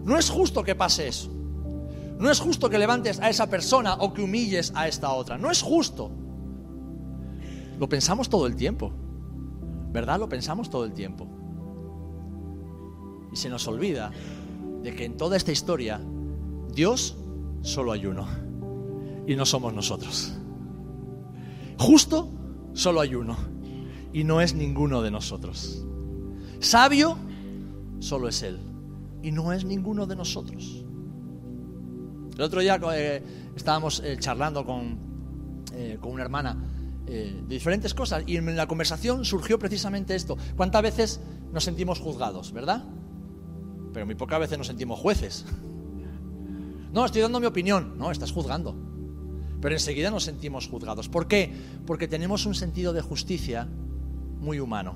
No 0.04 0.18
es 0.18 0.30
justo 0.30 0.64
que 0.64 0.76
pase 0.76 1.08
eso. 1.08 1.32
No 2.20 2.30
es 2.30 2.40
justo 2.40 2.70
que 2.70 2.78
levantes 2.78 3.20
a 3.20 3.30
esa 3.30 3.50
persona 3.50 3.96
o 3.96 4.14
que 4.14 4.22
humilles 4.22 4.72
a 4.76 4.88
esta 4.88 5.12
otra. 5.12 5.40
No 5.40 5.50
es 5.50 5.64
justo. 5.64 6.12
Lo 7.80 7.90
pensamos 7.90 8.30
todo 8.30 8.46
el 8.46 8.56
tiempo. 8.56 8.94
¿Verdad? 9.92 10.20
Lo 10.20 10.30
pensamos 10.30 10.70
todo 10.70 10.86
el 10.86 10.94
tiempo. 10.94 11.28
Y 13.32 13.36
se 13.36 13.50
nos 13.50 13.68
olvida 13.68 14.12
de 14.84 14.96
que 14.96 15.06
en 15.06 15.18
toda 15.18 15.36
esta 15.36 15.52
historia 15.52 16.00
Dios 16.72 17.18
solo 17.62 17.92
hay 17.92 18.06
uno. 18.06 18.28
Y 19.26 19.36
no 19.36 19.48
somos 19.48 19.74
nosotros. 19.74 20.34
Justo 21.80 22.30
solo 22.74 23.02
hay 23.02 23.16
uno 23.16 23.38
y 24.12 24.24
no 24.24 24.42
es 24.42 24.54
ninguno 24.54 25.02
de 25.02 25.12
nosotros. 25.12 25.84
Sabio 26.60 27.18
solo 28.00 28.28
es 28.28 28.44
Él 28.44 28.60
y 29.22 29.32
no 29.32 29.54
es 29.54 29.66
ninguno 29.66 30.06
de 30.06 30.16
nosotros. 30.16 30.86
El 32.36 32.42
otro 32.42 32.62
día 32.62 32.80
eh, 32.96 33.24
estábamos 33.56 34.02
eh, 34.04 34.18
charlando 34.20 34.66
con, 34.66 34.98
eh, 35.74 35.98
con, 36.02 36.12
una 36.12 36.24
hermana 36.24 36.58
de 37.06 37.44
diferentes 37.48 37.94
cosas 37.94 38.24
y 38.26 38.38
en 38.38 38.56
la 38.56 38.68
conversación 38.68 39.26
surgió 39.26 39.60
precisamente 39.60 40.16
esto. 40.16 40.38
¿Cuántas 40.56 40.82
veces 40.82 41.20
nos 41.52 41.64
sentimos 41.64 42.00
juzgados, 42.00 42.54
verdad? 42.54 42.84
Pero 43.94 44.06
muy 44.06 44.16
pocas 44.16 44.40
veces 44.40 44.58
nos 44.58 44.68
sentimos 44.68 45.00
jueces. 45.00 45.46
No, 46.94 47.06
estoy 47.06 47.22
dando 47.22 47.40
mi 47.40 47.46
opinión. 47.46 47.98
No, 47.98 48.10
estás 48.12 48.32
juzgando 48.32 48.93
pero 49.64 49.76
enseguida 49.76 50.12
nos 50.12 50.26
sentimos 50.26 50.68
juzgados. 50.68 51.08
¿Por 51.08 51.26
qué? 51.26 51.50
Porque 51.88 52.10
tenemos 52.10 52.46
un 52.46 52.54
sentido 52.54 52.92
de 52.92 53.00
justicia 53.00 53.66
muy 54.42 54.60
humano. 54.60 54.94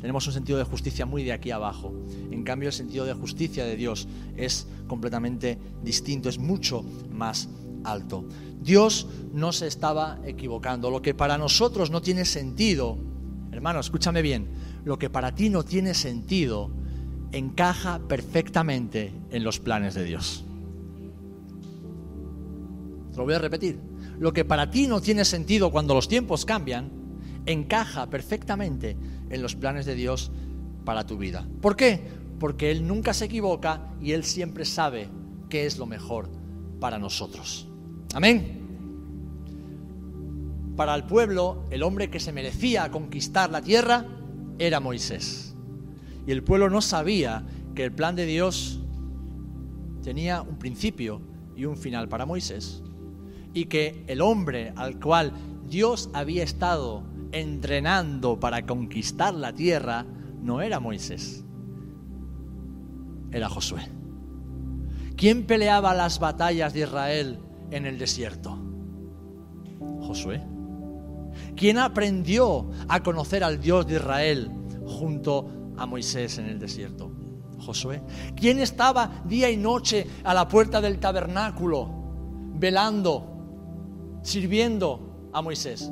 Tenemos 0.00 0.26
un 0.26 0.32
sentido 0.32 0.56
de 0.56 0.64
justicia 0.64 1.04
muy 1.04 1.22
de 1.22 1.32
aquí 1.32 1.50
abajo. 1.50 1.92
En 2.30 2.44
cambio, 2.44 2.70
el 2.70 2.72
sentido 2.72 3.04
de 3.04 3.12
justicia 3.12 3.66
de 3.66 3.76
Dios 3.76 4.08
es 4.38 4.66
completamente 4.86 5.58
distinto, 5.82 6.30
es 6.30 6.38
mucho 6.38 6.82
más 7.12 7.50
alto. 7.84 8.24
Dios 8.62 9.06
no 9.34 9.52
se 9.52 9.66
estaba 9.66 10.18
equivocando. 10.24 10.90
Lo 10.90 11.02
que 11.02 11.12
para 11.12 11.36
nosotros 11.36 11.90
no 11.90 12.00
tiene 12.00 12.24
sentido, 12.24 12.96
hermano, 13.52 13.80
escúchame 13.80 14.22
bien, 14.22 14.48
lo 14.86 14.98
que 14.98 15.10
para 15.10 15.34
ti 15.34 15.50
no 15.50 15.62
tiene 15.62 15.92
sentido 15.92 16.70
encaja 17.32 18.00
perfectamente 18.08 19.12
en 19.30 19.44
los 19.44 19.60
planes 19.60 19.92
de 19.92 20.04
Dios 20.04 20.43
lo 23.16 23.24
voy 23.24 23.34
a 23.34 23.38
repetir. 23.38 23.78
Lo 24.18 24.32
que 24.32 24.44
para 24.44 24.70
ti 24.70 24.86
no 24.86 25.00
tiene 25.00 25.24
sentido 25.24 25.70
cuando 25.70 25.94
los 25.94 26.08
tiempos 26.08 26.44
cambian, 26.44 26.90
encaja 27.46 28.08
perfectamente 28.08 28.96
en 29.30 29.42
los 29.42 29.54
planes 29.54 29.86
de 29.86 29.94
Dios 29.94 30.30
para 30.84 31.06
tu 31.06 31.18
vida. 31.18 31.46
¿Por 31.60 31.76
qué? 31.76 32.00
Porque 32.38 32.70
Él 32.70 32.86
nunca 32.86 33.12
se 33.14 33.26
equivoca 33.26 33.92
y 34.00 34.12
Él 34.12 34.24
siempre 34.24 34.64
sabe 34.64 35.08
qué 35.48 35.66
es 35.66 35.78
lo 35.78 35.86
mejor 35.86 36.28
para 36.80 36.98
nosotros. 36.98 37.68
Amén. 38.14 38.60
Para 40.76 40.94
el 40.94 41.04
pueblo, 41.04 41.64
el 41.70 41.82
hombre 41.82 42.10
que 42.10 42.20
se 42.20 42.32
merecía 42.32 42.90
conquistar 42.90 43.50
la 43.50 43.62
tierra 43.62 44.06
era 44.58 44.80
Moisés. 44.80 45.54
Y 46.26 46.32
el 46.32 46.42
pueblo 46.42 46.70
no 46.70 46.80
sabía 46.80 47.46
que 47.74 47.84
el 47.84 47.92
plan 47.92 48.16
de 48.16 48.26
Dios 48.26 48.80
tenía 50.02 50.42
un 50.42 50.58
principio 50.58 51.20
y 51.56 51.64
un 51.64 51.76
final 51.76 52.08
para 52.08 52.26
Moisés 52.26 52.82
y 53.54 53.66
que 53.66 54.04
el 54.08 54.20
hombre 54.20 54.72
al 54.76 55.00
cual 55.00 55.32
Dios 55.66 56.10
había 56.12 56.42
estado 56.42 57.04
entrenando 57.32 58.38
para 58.38 58.66
conquistar 58.66 59.32
la 59.32 59.52
tierra 59.52 60.04
no 60.42 60.60
era 60.60 60.80
Moisés, 60.80 61.44
era 63.30 63.48
Josué. 63.48 63.88
¿Quién 65.16 65.46
peleaba 65.46 65.94
las 65.94 66.18
batallas 66.18 66.74
de 66.74 66.80
Israel 66.80 67.38
en 67.70 67.86
el 67.86 67.98
desierto? 67.98 68.58
Josué. 70.00 70.42
¿Quién 71.56 71.78
aprendió 71.78 72.70
a 72.88 73.02
conocer 73.02 73.44
al 73.44 73.60
Dios 73.60 73.86
de 73.86 73.96
Israel 73.96 74.50
junto 74.86 75.72
a 75.76 75.86
Moisés 75.86 76.38
en 76.38 76.46
el 76.46 76.58
desierto? 76.58 77.12
Josué. 77.58 78.02
¿Quién 78.36 78.60
estaba 78.60 79.22
día 79.24 79.50
y 79.50 79.56
noche 79.56 80.06
a 80.24 80.34
la 80.34 80.46
puerta 80.48 80.80
del 80.80 80.98
tabernáculo 80.98 81.88
velando 82.56 83.33
sirviendo 84.24 85.28
a 85.32 85.40
Moisés? 85.40 85.90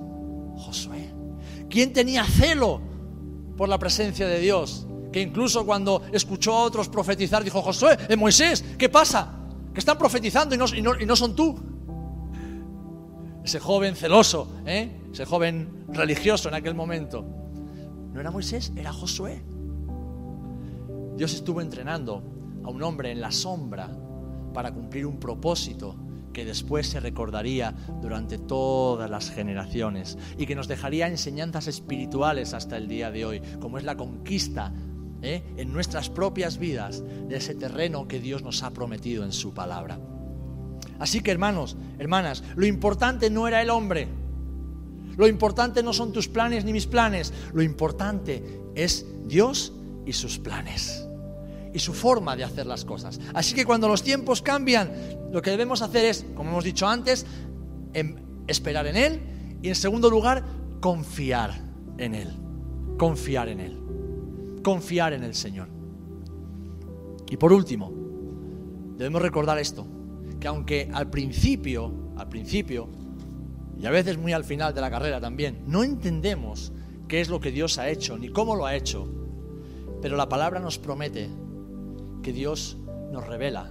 Josué. 0.57 1.12
¿Quién 1.68 1.92
tenía 1.92 2.25
celo 2.25 2.81
por 3.57 3.68
la 3.68 3.79
presencia 3.79 4.27
de 4.27 4.40
Dios? 4.40 4.87
Que 5.12 5.21
incluso 5.21 5.64
cuando 5.64 6.03
escuchó 6.11 6.55
a 6.55 6.62
otros 6.64 6.88
profetizar, 6.88 7.45
dijo, 7.45 7.62
Josué, 7.62 7.97
eh, 8.09 8.16
Moisés, 8.16 8.64
¿qué 8.77 8.88
pasa? 8.88 9.38
Que 9.73 9.79
están 9.79 9.99
profetizando 9.99 10.55
y 10.55 10.83
no, 10.83 11.16
son 11.16 11.37
tú. 11.37 11.57
Ese 13.45 13.61
joven 13.61 13.95
celoso, 13.95 14.49
¿eh? 14.66 15.01
ese 15.12 15.25
joven 15.25 15.85
religioso 15.88 16.49
en 16.49 16.55
aquel 16.55 16.75
momento. 16.75 17.25
No 18.12 18.21
era 18.21 18.31
Moisés, 18.31 18.73
era 18.77 18.92
Josué. 18.92 19.42
Dios 21.16 21.35
estuvo 21.35 21.61
entrenando 21.61 22.23
a 22.64 22.71
un 22.71 22.83
hombre 22.83 23.11
en 23.11 23.21
la 23.21 23.31
sombra 23.31 23.90
para 24.55 24.73
cumplir 24.73 25.07
un 25.07 25.18
propósito 25.18 25.97
que 26.33 26.45
después 26.45 26.88
se 26.88 27.01
recordaría 27.01 27.75
durante 28.01 28.38
todas 28.38 29.11
las 29.11 29.31
generaciones 29.31 30.18
y 30.38 30.47
que 30.47 30.55
nos 30.55 30.68
dejaría 30.68 31.07
enseñanzas 31.07 31.66
espirituales 31.66 32.55
hasta 32.55 32.77
el 32.77 32.88
día 32.88 33.11
de 33.11 33.25
hoy, 33.25 33.42
como 33.61 33.79
es 33.79 33.85
la 33.85 33.97
conquista 33.97 34.73
¿eh? 35.23 35.42
en 35.57 35.73
nuestras 35.73 36.11
propias 36.11 36.59
vidas 36.59 37.03
de 37.29 37.37
ese 37.37 37.55
terreno 37.55 38.09
que 38.09 38.21
Dios 38.21 38.42
nos 38.42 38.62
ha 38.62 38.71
prometido 38.71 39.25
en 39.25 39.33
su 39.33 39.55
palabra. 39.55 39.99
Así 40.99 41.21
que 41.21 41.31
hermanos, 41.31 41.77
hermanas, 41.99 42.42
lo 42.57 42.66
importante 42.66 43.31
no 43.31 43.49
era 43.49 43.61
el 43.62 43.71
hombre, 43.71 44.09
lo 45.16 45.27
importante 45.27 45.83
no 45.83 45.92
son 45.92 46.12
tus 46.12 46.29
planes 46.29 46.64
ni 46.64 46.73
mis 46.73 46.87
planes, 46.87 47.33
lo 47.53 47.62
importante 47.62 48.61
es 48.75 49.07
Dios 49.27 49.73
y 50.07 50.12
sus 50.12 50.38
planes 50.38 51.07
y 51.73 51.79
su 51.79 51.93
forma 51.93 52.37
de 52.37 52.45
hacer 52.45 52.67
las 52.67 52.85
cosas. 52.85 53.21
Así 53.35 53.55
que 53.55 53.65
cuando 53.65 53.89
los 53.89 54.03
tiempos 54.03 54.43
cambian, 54.43 54.93
lo 55.33 55.41
que 55.41 55.51
debemos 55.51 55.83
hacer 55.83 56.05
es, 56.05 56.27
como 56.35 56.51
hemos 56.51 56.65
dicho 56.65 56.87
antes, 56.87 57.27
em, 57.95 58.17
esperar 58.47 58.87
en 58.87 58.97
Él 58.97 59.21
y 59.63 59.69
en 59.69 59.75
segundo 59.75 60.11
lugar, 60.11 60.45
confiar 60.81 61.61
en 61.99 62.15
Él. 62.15 62.29
Confiar 62.99 63.49
en 63.49 63.61
Él. 63.61 63.79
Confiar 64.63 65.13
en 65.13 65.25
el 65.25 65.35
Señor. 65.35 65.69
Y 67.31 67.37
por 67.37 67.53
último, 67.53 67.91
debemos 68.97 69.23
recordar 69.23 69.59
esto, 69.59 69.87
que 70.39 70.49
aunque 70.49 70.91
al 70.93 71.09
principio, 71.09 72.13
al 72.17 72.29
principio, 72.29 72.89
y 73.79 73.87
a 73.87 73.91
veces 73.91 74.19
muy 74.19 74.33
al 74.33 74.45
final 74.45 74.75
de 74.75 74.81
la 74.81 74.91
carrera 74.91 75.21
también, 75.21 75.65
no 75.67 75.83
entendemos 75.83 76.73
qué 77.09 77.21
es 77.21 77.29
lo 77.29 77.41
que 77.41 77.51
Dios 77.51 77.79
ha 77.79 77.89
hecho 77.89 78.19
ni 78.19 78.29
cómo 78.29 78.55
lo 78.55 78.67
ha 78.67 78.77
hecho, 78.77 79.09
pero 80.03 80.17
la 80.17 80.29
palabra 80.29 80.61
nos 80.61 80.79
promete 80.79 81.31
que 82.23 82.33
Dios 82.33 82.79
nos 83.11 83.27
revela 83.27 83.71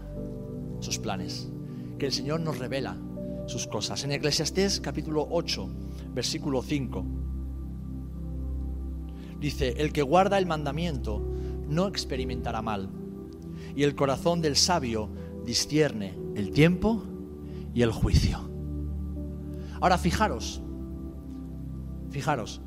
sus 0.80 1.00
planes, 1.00 1.50
que 1.98 2.06
el 2.06 2.12
Señor 2.12 2.42
nos 2.42 2.60
revela 2.60 2.98
sus 3.48 3.66
cosas. 3.68 4.04
En 4.04 4.12
Eclesiastés 4.12 4.80
capítulo 4.82 5.28
8, 5.30 5.70
versículo 6.14 6.62
5, 6.62 7.06
dice, 9.40 9.74
el 9.78 9.94
que 9.94 10.02
guarda 10.02 10.38
el 10.38 10.46
mandamiento 10.46 11.22
no 11.68 11.88
experimentará 11.88 12.62
mal, 12.62 12.90
y 13.76 13.84
el 13.84 13.96
corazón 13.96 14.42
del 14.42 14.56
sabio 14.56 15.10
discierne 15.46 16.18
el 16.36 16.52
tiempo 16.52 17.04
y 17.74 17.82
el 17.82 17.92
juicio. 17.92 18.50
Ahora 19.80 19.98
fijaros, 19.98 20.62
fijaros, 22.10 22.62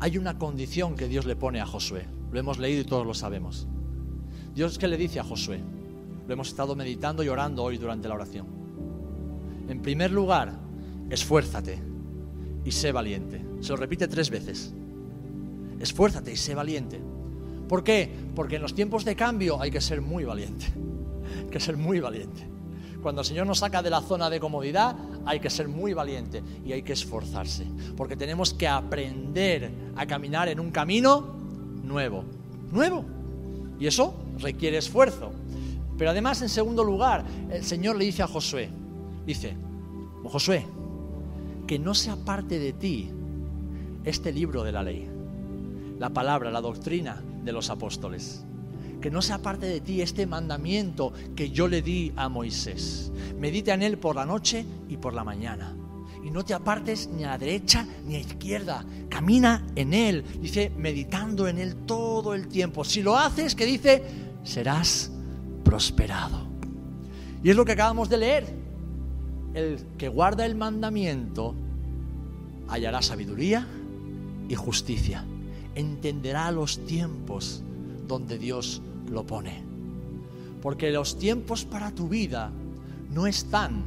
hay 0.00 0.18
una 0.18 0.38
condición 0.38 0.96
que 0.96 1.06
Dios 1.06 1.26
le 1.26 1.36
pone 1.36 1.60
a 1.60 1.66
Josué, 1.66 2.08
lo 2.30 2.40
hemos 2.40 2.58
leído 2.58 2.80
y 2.80 2.84
todos 2.84 3.06
lo 3.06 3.14
sabemos. 3.14 3.68
Dios 4.54 4.78
que 4.78 4.88
le 4.88 4.96
dice 4.96 5.18
a 5.18 5.24
Josué, 5.24 5.60
lo 6.26 6.32
hemos 6.32 6.48
estado 6.48 6.76
meditando 6.76 7.22
y 7.22 7.28
orando 7.28 7.62
hoy 7.62 7.78
durante 7.78 8.08
la 8.08 8.14
oración. 8.14 8.46
En 9.68 9.80
primer 9.80 10.10
lugar, 10.10 10.52
esfuérzate 11.08 11.78
y 12.64 12.70
sé 12.70 12.92
valiente. 12.92 13.44
Se 13.60 13.70
lo 13.70 13.76
repite 13.76 14.08
tres 14.08 14.28
veces. 14.30 14.74
Esfuérzate 15.80 16.32
y 16.32 16.36
sé 16.36 16.54
valiente. 16.54 17.00
¿Por 17.68 17.82
qué? 17.82 18.12
Porque 18.34 18.56
en 18.56 18.62
los 18.62 18.74
tiempos 18.74 19.04
de 19.04 19.16
cambio 19.16 19.60
hay 19.60 19.70
que 19.70 19.80
ser 19.80 20.02
muy 20.02 20.24
valiente. 20.24 20.66
Hay 21.44 21.50
que 21.50 21.60
ser 21.60 21.76
muy 21.76 22.00
valiente. 22.00 22.46
Cuando 23.00 23.22
el 23.22 23.26
Señor 23.26 23.46
nos 23.46 23.58
saca 23.58 23.82
de 23.82 23.90
la 23.90 24.00
zona 24.00 24.30
de 24.30 24.38
comodidad, 24.38 24.94
hay 25.24 25.40
que 25.40 25.50
ser 25.50 25.66
muy 25.66 25.92
valiente 25.92 26.42
y 26.64 26.72
hay 26.72 26.82
que 26.82 26.92
esforzarse. 26.92 27.66
Porque 27.96 28.16
tenemos 28.16 28.52
que 28.54 28.68
aprender 28.68 29.70
a 29.96 30.06
caminar 30.06 30.48
en 30.48 30.60
un 30.60 30.70
camino 30.70 31.34
nuevo. 31.82 32.24
Nuevo. 32.70 33.04
Y 33.80 33.86
eso 33.86 34.21
requiere 34.42 34.78
esfuerzo. 34.78 35.32
Pero 35.96 36.10
además, 36.10 36.42
en 36.42 36.48
segundo 36.48 36.84
lugar, 36.84 37.24
el 37.50 37.64
Señor 37.64 37.96
le 37.96 38.04
dice 38.04 38.22
a 38.22 38.26
Josué, 38.26 38.68
dice, 39.24 39.56
Josué, 40.24 40.66
que 41.66 41.78
no 41.78 41.94
se 41.94 42.10
aparte 42.10 42.58
de 42.58 42.72
ti 42.72 43.10
este 44.04 44.32
libro 44.32 44.64
de 44.64 44.72
la 44.72 44.82
ley, 44.82 45.08
la 45.98 46.10
palabra, 46.10 46.50
la 46.50 46.60
doctrina 46.60 47.22
de 47.44 47.52
los 47.52 47.70
apóstoles. 47.70 48.44
Que 49.00 49.10
no 49.10 49.20
se 49.20 49.32
aparte 49.32 49.66
de 49.66 49.80
ti 49.80 50.00
este 50.00 50.26
mandamiento 50.26 51.12
que 51.34 51.50
yo 51.50 51.66
le 51.66 51.82
di 51.82 52.12
a 52.16 52.28
Moisés. 52.28 53.10
Medita 53.38 53.74
en 53.74 53.82
él 53.82 53.98
por 53.98 54.14
la 54.14 54.24
noche 54.24 54.64
y 54.88 54.96
por 54.96 55.12
la 55.12 55.24
mañana. 55.24 55.76
Y 56.24 56.30
no 56.30 56.44
te 56.44 56.54
apartes 56.54 57.08
ni 57.08 57.24
a 57.24 57.30
la 57.30 57.38
derecha 57.38 57.84
ni 58.06 58.14
a 58.14 58.18
la 58.18 58.24
izquierda. 58.24 58.84
Camina 59.08 59.66
en 59.74 59.92
él. 59.92 60.24
Dice, 60.40 60.70
meditando 60.76 61.48
en 61.48 61.58
él 61.58 61.74
todo 61.84 62.34
el 62.34 62.46
tiempo. 62.46 62.84
Si 62.84 63.02
lo 63.02 63.18
haces, 63.18 63.56
que 63.56 63.66
dice, 63.66 64.04
serás 64.42 65.10
prosperado. 65.64 66.46
Y 67.42 67.50
es 67.50 67.56
lo 67.56 67.64
que 67.64 67.72
acabamos 67.72 68.08
de 68.08 68.18
leer. 68.18 68.54
El 69.54 69.84
que 69.98 70.08
guarda 70.08 70.46
el 70.46 70.54
mandamiento 70.54 71.54
hallará 72.68 73.02
sabiduría 73.02 73.66
y 74.48 74.54
justicia. 74.54 75.24
Entenderá 75.74 76.50
los 76.50 76.84
tiempos 76.86 77.62
donde 78.06 78.38
Dios 78.38 78.82
lo 79.10 79.26
pone. 79.26 79.62
Porque 80.62 80.90
los 80.90 81.18
tiempos 81.18 81.64
para 81.64 81.90
tu 81.90 82.08
vida 82.08 82.50
no 83.10 83.26
están 83.26 83.84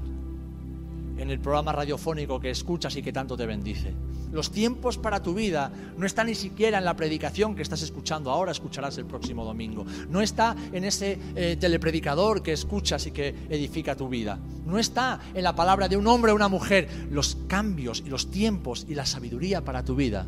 en 1.17 1.29
el 1.29 1.39
programa 1.39 1.71
radiofónico 1.71 2.39
que 2.39 2.49
escuchas 2.49 2.95
y 2.95 3.01
que 3.01 3.13
tanto 3.13 3.37
te 3.37 3.45
bendice. 3.45 3.93
Los 4.35 4.51
tiempos 4.51 4.97
para 4.97 5.23
tu 5.23 5.33
vida 5.33 5.71
no 5.97 6.05
están 6.05 6.27
ni 6.27 6.35
siquiera 6.35 6.77
en 6.77 6.83
la 6.83 6.97
predicación 6.97 7.55
que 7.55 7.61
estás 7.61 7.81
escuchando 7.83 8.29
ahora, 8.29 8.51
escucharás 8.51 8.97
el 8.97 9.05
próximo 9.05 9.45
domingo. 9.45 9.85
No 10.09 10.19
está 10.19 10.57
en 10.73 10.83
ese 10.83 11.17
eh, 11.37 11.55
telepredicador 11.57 12.43
que 12.43 12.51
escuchas 12.51 13.07
y 13.07 13.11
que 13.11 13.29
edifica 13.49 13.95
tu 13.95 14.09
vida. 14.09 14.37
No 14.65 14.77
está 14.77 15.21
en 15.33 15.41
la 15.41 15.55
palabra 15.55 15.87
de 15.87 15.95
un 15.95 16.05
hombre 16.07 16.33
o 16.33 16.35
una 16.35 16.49
mujer. 16.49 16.89
Los 17.09 17.37
cambios 17.47 18.03
y 18.05 18.09
los 18.09 18.29
tiempos 18.29 18.85
y 18.89 18.95
la 18.95 19.05
sabiduría 19.05 19.63
para 19.63 19.85
tu 19.85 19.95
vida 19.95 20.27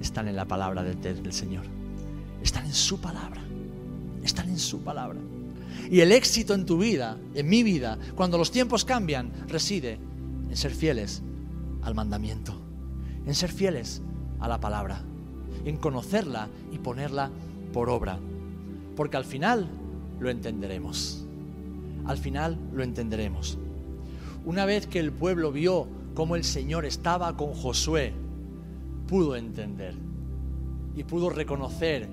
están 0.00 0.26
en 0.28 0.36
la 0.36 0.46
palabra 0.46 0.82
del, 0.82 0.98
del 0.98 1.32
Señor. 1.34 1.66
Están 2.42 2.64
en 2.64 2.72
su 2.72 2.98
palabra. 2.98 3.42
Están 4.24 4.48
en 4.48 4.58
su 4.58 4.80
palabra. 4.80 5.20
Y 5.90 6.00
el 6.00 6.12
éxito 6.12 6.54
en 6.54 6.64
tu 6.64 6.78
vida, 6.78 7.18
en 7.34 7.46
mi 7.46 7.62
vida, 7.62 7.98
cuando 8.14 8.38
los 8.38 8.50
tiempos 8.50 8.86
cambian, 8.86 9.30
reside 9.48 9.98
en 10.48 10.56
ser 10.56 10.72
fieles 10.72 11.20
al 11.82 11.94
mandamiento, 11.94 12.65
en 13.26 13.34
ser 13.34 13.50
fieles 13.50 14.02
a 14.40 14.48
la 14.48 14.60
palabra, 14.60 15.02
en 15.64 15.76
conocerla 15.76 16.48
y 16.72 16.78
ponerla 16.78 17.30
por 17.72 17.90
obra. 17.90 18.18
Porque 18.94 19.16
al 19.16 19.24
final 19.24 19.68
lo 20.20 20.30
entenderemos. 20.30 21.26
Al 22.06 22.18
final 22.18 22.58
lo 22.72 22.82
entenderemos. 22.82 23.58
Una 24.44 24.64
vez 24.64 24.86
que 24.86 25.00
el 25.00 25.12
pueblo 25.12 25.52
vio 25.52 25.88
cómo 26.14 26.36
el 26.36 26.44
Señor 26.44 26.86
estaba 26.86 27.36
con 27.36 27.52
Josué, 27.52 28.14
pudo 29.08 29.36
entender 29.36 29.94
y 30.94 31.04
pudo 31.04 31.28
reconocer 31.30 32.08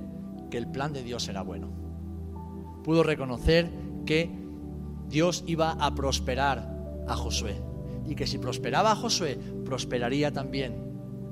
que 0.50 0.58
el 0.58 0.68
plan 0.68 0.92
de 0.92 1.04
Dios 1.04 1.28
era 1.30 1.42
bueno 1.42 1.84
pudo 2.84 3.02
reconocer 3.02 3.70
que 4.06 4.30
Dios 5.10 5.44
iba 5.48 5.72
a 5.72 5.96
prosperar 5.96 7.04
a 7.08 7.16
Josué 7.16 7.56
y 8.06 8.16
que 8.16 8.28
si 8.28 8.38
prosperaba 8.38 8.92
a 8.92 8.96
Josué, 8.96 9.38
prosperaría 9.66 10.32
también 10.32 10.83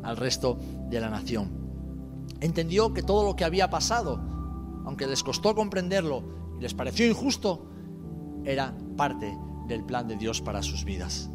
al 0.04 0.18
resto 0.18 0.58
de 0.90 1.00
la 1.00 1.10
nación. 1.10 1.50
Entendió 2.40 2.94
que 2.94 3.04
todo 3.04 3.24
lo 3.24 3.36
que 3.36 3.46
había 3.46 3.70
pasado, 3.70 4.20
aunque 4.86 5.08
les 5.08 5.24
costó 5.24 5.54
comprenderlo 5.56 6.24
y 6.58 6.62
les 6.62 6.74
pareció 6.74 7.08
injusto, 7.08 7.68
era 8.44 8.76
parte 8.98 9.38
del 9.68 9.84
plan 9.84 10.08
de 10.08 10.18
Dios 10.18 10.42
para 10.42 10.64
sus 10.64 10.84
vidas. 10.84 11.30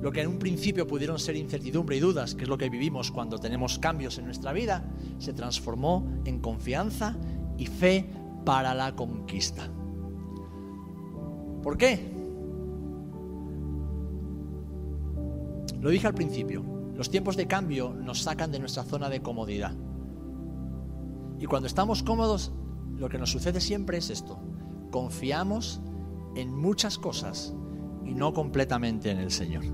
Lo 0.00 0.10
que 0.10 0.22
en 0.22 0.28
un 0.28 0.38
principio 0.38 0.86
pudieron 0.86 1.18
ser 1.18 1.36
incertidumbre 1.36 1.96
y 1.96 2.00
dudas, 2.00 2.34
que 2.34 2.42
es 2.42 2.48
lo 2.48 2.58
que 2.58 2.68
vivimos 2.68 3.12
cuando 3.12 3.38
tenemos 3.38 3.78
cambios 3.78 4.18
en 4.18 4.24
nuestra 4.24 4.52
vida, 4.52 4.84
se 5.18 5.32
transformó 5.32 6.10
en 6.24 6.40
confianza 6.40 7.16
y 7.56 7.66
fe 7.66 8.10
para 8.44 8.74
la 8.74 8.96
conquista. 8.96 9.68
¿Por 11.62 11.76
qué? 11.76 12.10
Lo 15.80 15.90
dije 15.90 16.06
al 16.08 16.14
principio, 16.14 16.64
los 16.94 17.10
tiempos 17.10 17.36
de 17.36 17.46
cambio 17.46 17.94
nos 17.94 18.22
sacan 18.22 18.52
de 18.52 18.58
nuestra 18.58 18.84
zona 18.84 19.08
de 19.08 19.22
comodidad. 19.22 19.74
Y 21.38 21.46
cuando 21.46 21.66
estamos 21.66 22.02
cómodos, 22.02 22.52
lo 22.96 23.08
que 23.08 23.18
nos 23.18 23.30
sucede 23.30 23.60
siempre 23.60 23.98
es 23.98 24.10
esto. 24.10 24.38
Confiamos 24.90 25.80
en 26.36 26.54
muchas 26.54 26.98
cosas 26.98 27.54
y 28.04 28.14
no 28.14 28.32
completamente 28.32 29.10
en 29.10 29.18
el 29.18 29.30
Señor. 29.30 29.64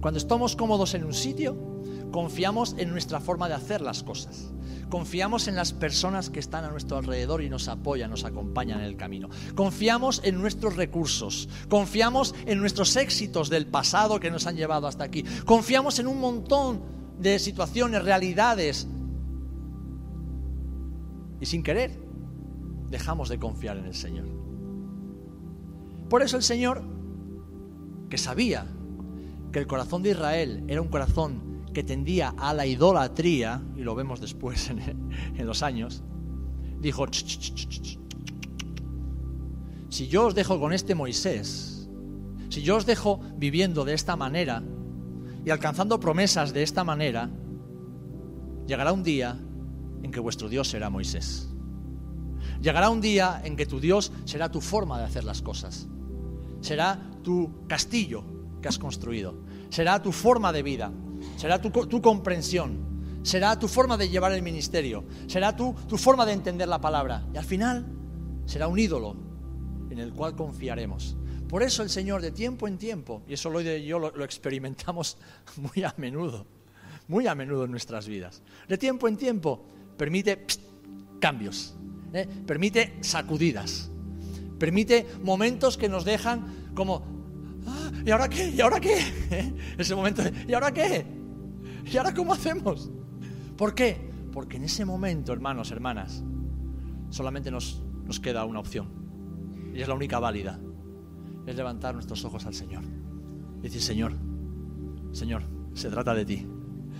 Cuando 0.00 0.18
estamos 0.18 0.56
cómodos 0.56 0.94
en 0.94 1.04
un 1.04 1.12
sitio, 1.12 1.69
confiamos 2.10 2.74
en 2.78 2.90
nuestra 2.90 3.20
forma 3.20 3.48
de 3.48 3.54
hacer 3.54 3.80
las 3.80 4.02
cosas. 4.02 4.50
Confiamos 4.88 5.46
en 5.46 5.54
las 5.54 5.72
personas 5.72 6.30
que 6.30 6.40
están 6.40 6.64
a 6.64 6.70
nuestro 6.70 6.96
alrededor 6.96 7.42
y 7.42 7.48
nos 7.48 7.68
apoyan, 7.68 8.10
nos 8.10 8.24
acompañan 8.24 8.80
en 8.80 8.86
el 8.86 8.96
camino. 8.96 9.28
Confiamos 9.54 10.20
en 10.24 10.40
nuestros 10.40 10.76
recursos. 10.76 11.48
Confiamos 11.68 12.34
en 12.46 12.58
nuestros 12.58 12.96
éxitos 12.96 13.50
del 13.50 13.66
pasado 13.66 14.18
que 14.18 14.32
nos 14.32 14.46
han 14.46 14.56
llevado 14.56 14.88
hasta 14.88 15.04
aquí. 15.04 15.24
Confiamos 15.44 16.00
en 16.00 16.08
un 16.08 16.20
montón 16.20 16.82
de 17.18 17.38
situaciones, 17.38 18.02
realidades. 18.02 18.88
y 21.40 21.46
sin 21.46 21.62
querer 21.62 21.98
dejamos 22.90 23.28
de 23.28 23.38
confiar 23.38 23.78
en 23.78 23.86
el 23.86 23.94
Señor. 23.94 24.26
Por 26.10 26.22
eso 26.22 26.36
el 26.36 26.42
Señor, 26.42 26.82
que 28.10 28.18
sabía 28.18 28.66
que 29.52 29.60
el 29.60 29.66
corazón 29.66 30.02
de 30.02 30.10
Israel 30.10 30.64
era 30.68 30.82
un 30.82 30.88
corazón 30.88 31.49
que 31.72 31.82
tendía 31.82 32.34
a 32.36 32.52
la 32.54 32.66
idolatría, 32.66 33.62
y 33.76 33.80
lo 33.80 33.94
vemos 33.94 34.20
después 34.20 34.70
en, 34.70 35.10
los 35.46 35.62
años, 35.62 36.02
dijo, 36.80 37.06
si 39.88 40.08
yo 40.08 40.26
os 40.26 40.34
dejo 40.34 40.58
con 40.58 40.72
este 40.72 40.94
Moisés, 40.94 41.88
si 42.48 42.62
yo 42.62 42.76
os 42.76 42.86
dejo 42.86 43.20
viviendo 43.36 43.84
de 43.84 43.94
esta 43.94 44.16
manera 44.16 44.62
y 45.44 45.50
alcanzando 45.50 46.00
promesas 46.00 46.52
de 46.52 46.62
esta 46.62 46.84
manera, 46.84 47.30
llegará 48.66 48.92
un 48.92 49.02
día 49.02 49.38
en 50.02 50.10
que 50.10 50.20
vuestro 50.20 50.48
Dios 50.48 50.68
será 50.68 50.90
Moisés. 50.90 51.48
Llegará 52.60 52.90
un 52.90 53.00
día 53.00 53.40
en 53.44 53.56
que 53.56 53.66
tu 53.66 53.80
Dios 53.80 54.12
será 54.24 54.50
tu 54.50 54.60
forma 54.60 54.98
de 54.98 55.04
hacer 55.04 55.24
las 55.24 55.42
cosas. 55.42 55.88
Será 56.60 57.10
tu 57.22 57.66
castillo 57.66 58.24
que 58.60 58.68
has 58.68 58.78
construido. 58.78 59.34
Será 59.70 60.02
tu 60.02 60.12
forma 60.12 60.52
de 60.52 60.62
vida. 60.62 60.92
Será 61.40 61.58
tu, 61.58 62.02
comprensión. 62.02 63.22
Será 63.22 63.58
tu 63.58 63.66
forma 63.66 63.96
de 63.96 64.10
llevar 64.10 64.32
el 64.32 64.42
ministerio. 64.42 65.04
Será 65.26 65.56
tu, 65.56 65.72
tu 65.88 65.96
forma 65.96 66.26
de 66.26 66.34
entender 66.34 66.68
la 66.68 66.82
palabra. 66.82 67.26
Y 67.32 67.38
al 67.38 67.46
final 67.46 67.86
será 68.44 68.68
un 68.68 68.78
ídolo 68.78 69.16
en 69.88 69.98
el 70.00 70.12
cual 70.12 70.36
confiaremos. 70.36 71.16
Por 71.48 71.62
eso 71.62 71.82
el 71.82 71.88
Señor 71.88 72.20
de 72.20 72.30
tiempo 72.30 72.68
en 72.68 72.76
tiempo, 72.76 73.22
y 73.26 73.32
eso 73.32 73.48
lo, 73.48 73.62
yo 73.62 73.98
lo, 73.98 74.10
lo 74.14 74.22
experimentamos 74.22 75.16
muy 75.56 75.82
a 75.82 75.94
menudo, 75.96 76.44
muy 77.08 77.26
a 77.26 77.34
menudo 77.34 77.64
en 77.64 77.70
nuestras 77.70 78.06
vidas, 78.06 78.42
de 78.68 78.76
tiempo 78.76 79.08
en 79.08 79.16
tiempo 79.16 79.64
permite 79.96 80.44
cambios, 81.20 81.74
¿eh? 82.12 82.28
permite 82.46 82.98
sacudidas, 83.00 83.90
permite 84.58 85.06
momentos 85.22 85.78
que 85.78 85.88
nos 85.88 86.04
dejan 86.04 86.70
como, 86.74 87.02
ah, 87.66 87.90
¿y 88.04 88.10
ahora 88.10 88.28
qué? 88.28 88.50
¿Y 88.50 88.60
ahora 88.60 88.78
qué? 88.78 88.98
¿Eh? 89.30 89.52
Ese 89.78 89.94
momento 89.94 90.22
de, 90.22 90.32
¿y 90.46 90.52
ahora 90.52 90.70
qué? 90.70 91.19
¿Y 91.84 91.96
ahora 91.96 92.14
cómo 92.14 92.32
hacemos? 92.32 92.90
¿Por 93.56 93.74
qué? 93.74 94.10
Porque 94.32 94.56
en 94.56 94.64
ese 94.64 94.84
momento, 94.84 95.32
hermanos, 95.32 95.70
hermanas, 95.70 96.22
solamente 97.10 97.50
nos, 97.50 97.82
nos 98.04 98.20
queda 98.20 98.44
una 98.44 98.60
opción, 98.60 98.88
y 99.74 99.80
es 99.80 99.88
la 99.88 99.94
única 99.94 100.18
válida, 100.18 100.58
es 101.46 101.56
levantar 101.56 101.94
nuestros 101.94 102.24
ojos 102.24 102.46
al 102.46 102.54
Señor. 102.54 102.84
Y 103.58 103.62
decir, 103.62 103.82
Señor, 103.82 104.12
Señor, 105.12 105.42
se 105.74 105.90
trata 105.90 106.14
de 106.14 106.24
ti. 106.24 106.46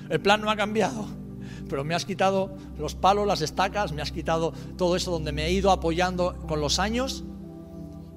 El 0.09 0.21
plan 0.21 0.41
no 0.41 0.51
ha 0.51 0.57
cambiado 0.57 1.21
pero 1.69 1.85
me 1.85 1.95
has 1.95 2.05
quitado 2.05 2.55
los 2.79 2.95
palos, 2.95 3.27
las 3.27 3.41
estacas, 3.41 3.93
me 3.93 4.03
has 4.03 4.13
quitado 4.13 4.53
todo 4.77 4.97
eso 4.97 5.11
donde 5.11 5.33
me 5.33 5.47
he 5.47 5.53
ido 5.53 5.71
apoyando 5.71 6.37
con 6.47 6.61
los 6.61 6.79
años 6.79 7.25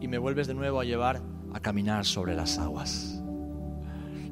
y 0.02 0.08
me 0.08 0.18
vuelves 0.18 0.48
de 0.48 0.54
nuevo 0.54 0.80
a 0.80 0.86
llevar 0.86 1.22
a 1.54 1.60
caminar 1.60 2.06
sobre 2.06 2.36
las 2.36 2.58
aguas. 2.58 3.13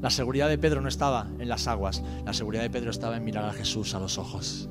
La 0.02 0.10
seguridad 0.10 0.50
de 0.50 0.58
Pedro 0.58 0.82
no 0.82 0.90
estaba 0.90 1.28
en 1.38 1.48
las 1.48 1.68
aguas, 1.68 2.04
la 2.26 2.34
seguridad 2.34 2.64
de 2.64 2.72
Pedro 2.72 2.90
estaba 2.90 3.18
en 3.18 3.24
mirar 3.24 3.46
a 3.46 3.54
Jesús 3.54 3.94
a 3.94 4.00
los 4.00 4.18
ojos. 4.18 4.68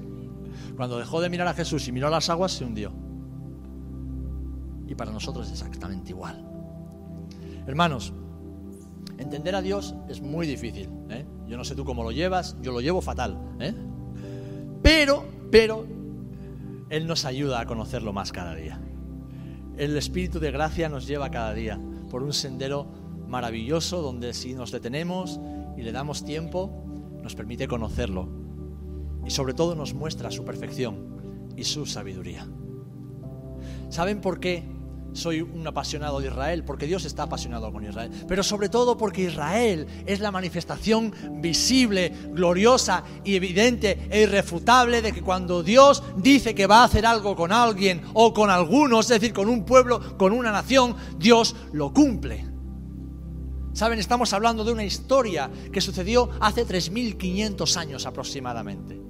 Cuando 0.76 0.98
dejó 0.98 1.20
de 1.20 1.30
mirar 1.30 1.46
a 1.46 1.54
Jesús 1.54 1.86
y 1.86 1.92
miró 1.92 2.08
a 2.08 2.10
las 2.10 2.30
aguas, 2.30 2.52
se 2.52 2.64
hundió. 2.64 2.92
Y 4.88 4.94
para 4.96 5.12
nosotros 5.12 5.46
es 5.46 5.52
exactamente 5.52 6.10
igual. 6.10 6.44
Hermanos, 7.66 8.12
entender 9.18 9.54
a 9.54 9.62
Dios 9.62 9.94
es 10.08 10.20
muy 10.20 10.48
difícil. 10.48 10.88
¿eh? 11.10 11.24
Yo 11.46 11.56
no 11.56 11.64
sé 11.64 11.76
tú 11.76 11.84
cómo 11.84 12.02
lo 12.02 12.10
llevas, 12.10 12.56
yo 12.60 12.72
lo 12.72 12.80
llevo 12.80 13.00
fatal. 13.00 13.38
¿eh? 13.60 13.72
Pero, 14.82 15.24
pero, 15.52 15.86
Él 16.88 17.06
nos 17.06 17.24
ayuda 17.24 17.60
a 17.60 17.66
conocerlo 17.66 18.12
más 18.12 18.32
cada 18.32 18.56
día. 18.56 18.80
El 19.76 19.96
Espíritu 19.96 20.40
de 20.40 20.50
gracia 20.50 20.88
nos 20.88 21.06
lleva 21.06 21.30
cada 21.30 21.54
día 21.54 21.78
por 22.10 22.24
un 22.24 22.32
sendero 22.32 22.88
maravilloso 23.30 24.02
donde 24.02 24.34
si 24.34 24.52
nos 24.54 24.72
detenemos 24.72 25.40
y 25.76 25.82
le 25.82 25.92
damos 25.92 26.24
tiempo, 26.24 26.84
nos 27.22 27.34
permite 27.34 27.68
conocerlo. 27.68 28.28
Y 29.24 29.30
sobre 29.30 29.54
todo 29.54 29.74
nos 29.74 29.94
muestra 29.94 30.30
su 30.30 30.44
perfección 30.44 31.52
y 31.56 31.64
su 31.64 31.86
sabiduría. 31.86 32.46
¿Saben 33.88 34.20
por 34.20 34.40
qué 34.40 34.64
soy 35.12 35.40
un 35.40 35.66
apasionado 35.66 36.20
de 36.20 36.28
Israel, 36.28 36.64
porque 36.64 36.86
Dios 36.86 37.04
está 37.04 37.24
apasionado 37.24 37.72
con 37.72 37.84
Israel, 37.84 38.10
pero 38.28 38.42
sobre 38.42 38.68
todo 38.68 38.96
porque 38.96 39.22
Israel 39.22 39.86
es 40.06 40.20
la 40.20 40.30
manifestación 40.30 41.12
visible, 41.40 42.12
gloriosa 42.30 43.02
y 43.24 43.34
evidente 43.34 44.08
e 44.10 44.22
irrefutable 44.22 45.02
de 45.02 45.12
que 45.12 45.22
cuando 45.22 45.62
Dios 45.62 46.02
dice 46.16 46.54
que 46.54 46.66
va 46.66 46.82
a 46.82 46.84
hacer 46.84 47.06
algo 47.06 47.34
con 47.34 47.52
alguien 47.52 48.02
o 48.14 48.32
con 48.32 48.50
algunos, 48.50 49.10
es 49.10 49.20
decir, 49.20 49.34
con 49.34 49.48
un 49.48 49.64
pueblo, 49.64 50.16
con 50.16 50.32
una 50.32 50.52
nación, 50.52 50.94
Dios 51.18 51.56
lo 51.72 51.92
cumple. 51.92 52.49
Saben, 53.72 53.98
estamos 53.98 54.32
hablando 54.32 54.64
de 54.64 54.72
una 54.72 54.84
historia 54.84 55.50
que 55.72 55.80
sucedió 55.80 56.30
hace 56.40 56.66
3.500 56.66 57.76
años 57.76 58.06
aproximadamente. 58.06 59.00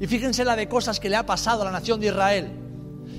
Y 0.00 0.06
fíjense 0.06 0.44
la 0.44 0.56
de 0.56 0.68
cosas 0.68 0.98
que 0.98 1.08
le 1.08 1.16
ha 1.16 1.24
pasado 1.24 1.62
a 1.62 1.66
la 1.66 1.70
nación 1.70 2.00
de 2.00 2.08
Israel 2.08 2.64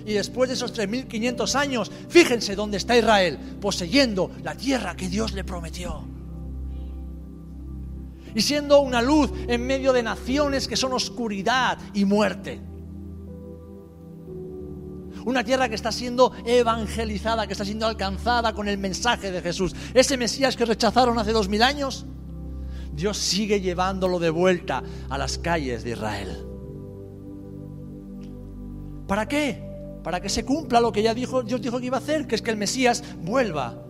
y 0.05 0.13
después 0.13 0.49
de 0.49 0.55
esos 0.55 0.73
3.500 0.73 1.55
años, 1.55 1.91
fíjense 2.09 2.55
dónde 2.55 2.77
está 2.77 2.97
Israel, 2.97 3.39
poseyendo 3.59 4.31
la 4.43 4.55
tierra 4.55 4.95
que 4.95 5.09
Dios 5.09 5.33
le 5.33 5.43
prometió. 5.43 6.03
Y 8.35 8.41
siendo 8.41 8.81
una 8.81 9.01
luz 9.01 9.31
en 9.47 9.65
medio 9.65 9.93
de 9.93 10.03
naciones 10.03 10.67
que 10.67 10.75
son 10.75 10.93
oscuridad 10.93 11.77
y 11.93 12.05
muerte. 12.05 12.59
Una 15.25 15.43
tierra 15.43 15.67
que 15.67 15.75
está 15.75 15.91
siendo 15.91 16.31
evangelizada, 16.45 17.45
que 17.45 17.53
está 17.53 17.65
siendo 17.65 17.85
alcanzada 17.85 18.53
con 18.53 18.67
el 18.67 18.77
mensaje 18.77 19.31
de 19.31 19.41
Jesús. 19.41 19.75
Ese 19.93 20.17
Mesías 20.17 20.55
que 20.55 20.65
rechazaron 20.65 21.19
hace 21.19 21.33
dos 21.33 21.49
mil 21.49 21.61
años, 21.61 22.05
Dios 22.93 23.17
sigue 23.17 23.59
llevándolo 23.59 24.19
de 24.19 24.29
vuelta 24.29 24.83
a 25.09 25.17
las 25.17 25.37
calles 25.37 25.83
de 25.83 25.91
Israel. 25.91 26.45
¿Para 29.07 29.27
qué? 29.27 29.65
para 30.05 30.21
que 30.21 30.29
se 30.29 30.45
cumpla 30.45 30.79
lo 30.79 30.91
que 30.91 31.01
ya 31.01 31.15
dijo, 31.15 31.41
Dios 31.41 31.59
dijo 31.59 31.79
que 31.79 31.87
iba 31.87 31.97
a 31.97 31.99
hacer, 31.99 32.27
que 32.27 32.35
es 32.35 32.43
que 32.43 32.51
el 32.51 32.57
Mesías 32.57 33.03
vuelva 33.23 33.83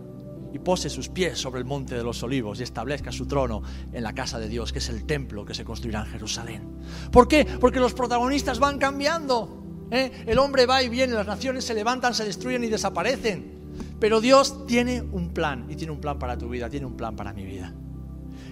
y 0.53 0.59
pose 0.59 0.89
sus 0.89 1.09
pies 1.09 1.37
sobre 1.37 1.59
el 1.59 1.65
monte 1.65 1.93
de 1.93 2.03
los 2.03 2.23
olivos 2.23 2.61
y 2.61 2.63
establezca 2.63 3.11
su 3.11 3.27
trono 3.27 3.61
en 3.91 4.01
la 4.01 4.13
casa 4.13 4.39
de 4.39 4.47
Dios, 4.47 4.71
que 4.71 4.79
es 4.79 4.87
el 4.87 5.05
templo 5.05 5.43
que 5.43 5.53
se 5.53 5.65
construirá 5.65 5.99
en 5.99 6.05
Jerusalén. 6.05 6.79
¿Por 7.11 7.27
qué? 7.27 7.45
Porque 7.59 7.81
los 7.81 7.93
protagonistas 7.93 8.59
van 8.59 8.77
cambiando. 8.79 9.64
¿Eh? 9.91 10.11
El 10.25 10.39
hombre 10.39 10.65
va 10.65 10.83
y 10.83 10.89
viene, 10.89 11.13
las 11.13 11.27
naciones 11.27 11.63
se 11.63 11.73
levantan, 11.73 12.13
se 12.13 12.25
destruyen 12.25 12.63
y 12.63 12.67
desaparecen. 12.67 13.53
Pero 13.99 14.21
Dios 14.21 14.65
tiene 14.67 15.01
un 15.01 15.29
plan 15.29 15.65
y 15.69 15.75
tiene 15.75 15.91
un 15.91 15.99
plan 15.99 16.19
para 16.19 16.37
tu 16.37 16.49
vida, 16.49 16.69
tiene 16.69 16.85
un 16.85 16.95
plan 16.95 17.15
para 17.15 17.33
mi 17.33 17.45
vida. 17.45 17.73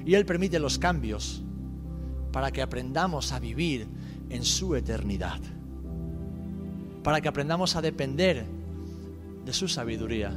Y 0.06 0.15
Él 0.15 0.26
permite 0.26 0.60
los 0.60 0.80
cambios 0.80 1.43
para 2.32 2.52
que 2.52 2.62
aprendamos 2.62 3.32
a 3.32 3.39
vivir 3.39 3.88
en 4.30 4.43
su 4.43 4.76
eternidad 4.76 5.39
para 7.04 7.19
que 7.19 7.28
aprendamos 7.28 7.76
a 7.76 7.82
depender 7.82 8.46
de 9.46 9.54
su 9.54 9.67
sabiduría 9.67 10.34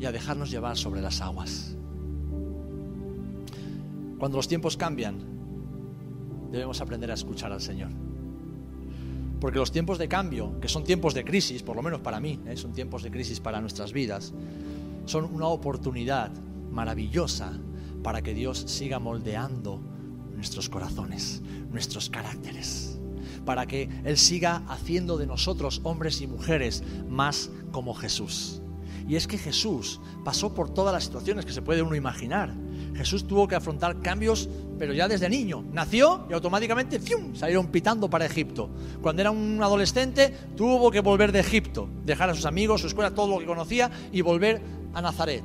y 0.00 0.06
a 0.06 0.12
dejarnos 0.12 0.50
llevar 0.50 0.76
sobre 0.76 1.02
las 1.02 1.20
aguas. 1.20 1.76
Cuando 4.18 4.38
los 4.38 4.48
tiempos 4.48 4.76
cambian, 4.76 5.18
debemos 6.50 6.80
aprender 6.80 7.10
a 7.10 7.14
escuchar 7.14 7.52
al 7.52 7.60
Señor. 7.60 7.90
Porque 9.42 9.58
los 9.58 9.72
tiempos 9.72 9.98
de 9.98 10.06
cambio, 10.06 10.60
que 10.60 10.68
son 10.68 10.84
tiempos 10.84 11.14
de 11.14 11.24
crisis, 11.24 11.64
por 11.64 11.74
lo 11.74 11.82
menos 11.82 12.00
para 12.00 12.20
mí, 12.20 12.38
¿eh? 12.46 12.56
son 12.56 12.72
tiempos 12.72 13.02
de 13.02 13.10
crisis 13.10 13.40
para 13.40 13.60
nuestras 13.60 13.92
vidas, 13.92 14.32
son 15.04 15.24
una 15.24 15.48
oportunidad 15.48 16.30
maravillosa 16.70 17.52
para 18.04 18.22
que 18.22 18.34
Dios 18.34 18.62
siga 18.68 19.00
moldeando 19.00 19.80
nuestros 20.32 20.68
corazones, 20.68 21.42
nuestros 21.72 22.08
caracteres 22.08 23.00
para 23.44 23.66
que 23.66 23.88
Él 24.04 24.16
siga 24.16 24.62
haciendo 24.68 25.18
de 25.18 25.26
nosotros 25.26 25.80
hombres 25.82 26.20
y 26.20 26.28
mujeres 26.28 26.84
más 27.08 27.50
como 27.72 27.94
Jesús. 27.94 28.62
Y 29.08 29.16
es 29.16 29.26
que 29.26 29.38
Jesús 29.38 30.00
pasó 30.24 30.54
por 30.54 30.70
todas 30.70 30.94
las 30.94 31.02
situaciones 31.02 31.44
que 31.44 31.52
se 31.52 31.62
puede 31.62 31.82
uno 31.82 31.96
imaginar. 31.96 32.54
Jesús 32.94 33.26
tuvo 33.26 33.48
que 33.48 33.54
afrontar 33.54 34.00
cambios, 34.00 34.48
pero 34.78 34.92
ya 34.92 35.08
desde 35.08 35.28
niño. 35.28 35.64
Nació 35.72 36.26
y 36.28 36.32
automáticamente 36.32 37.00
salieron 37.34 37.68
pitando 37.68 38.08
para 38.10 38.26
Egipto. 38.26 38.70
Cuando 39.00 39.22
era 39.22 39.30
un 39.30 39.62
adolescente, 39.62 40.32
tuvo 40.56 40.90
que 40.90 41.00
volver 41.00 41.32
de 41.32 41.40
Egipto, 41.40 41.88
dejar 42.04 42.30
a 42.30 42.34
sus 42.34 42.46
amigos, 42.46 42.80
su 42.80 42.86
escuela, 42.86 43.10
todo 43.12 43.28
lo 43.28 43.38
que 43.38 43.46
conocía 43.46 43.90
y 44.12 44.20
volver 44.20 44.60
a 44.94 45.02
Nazaret. 45.02 45.44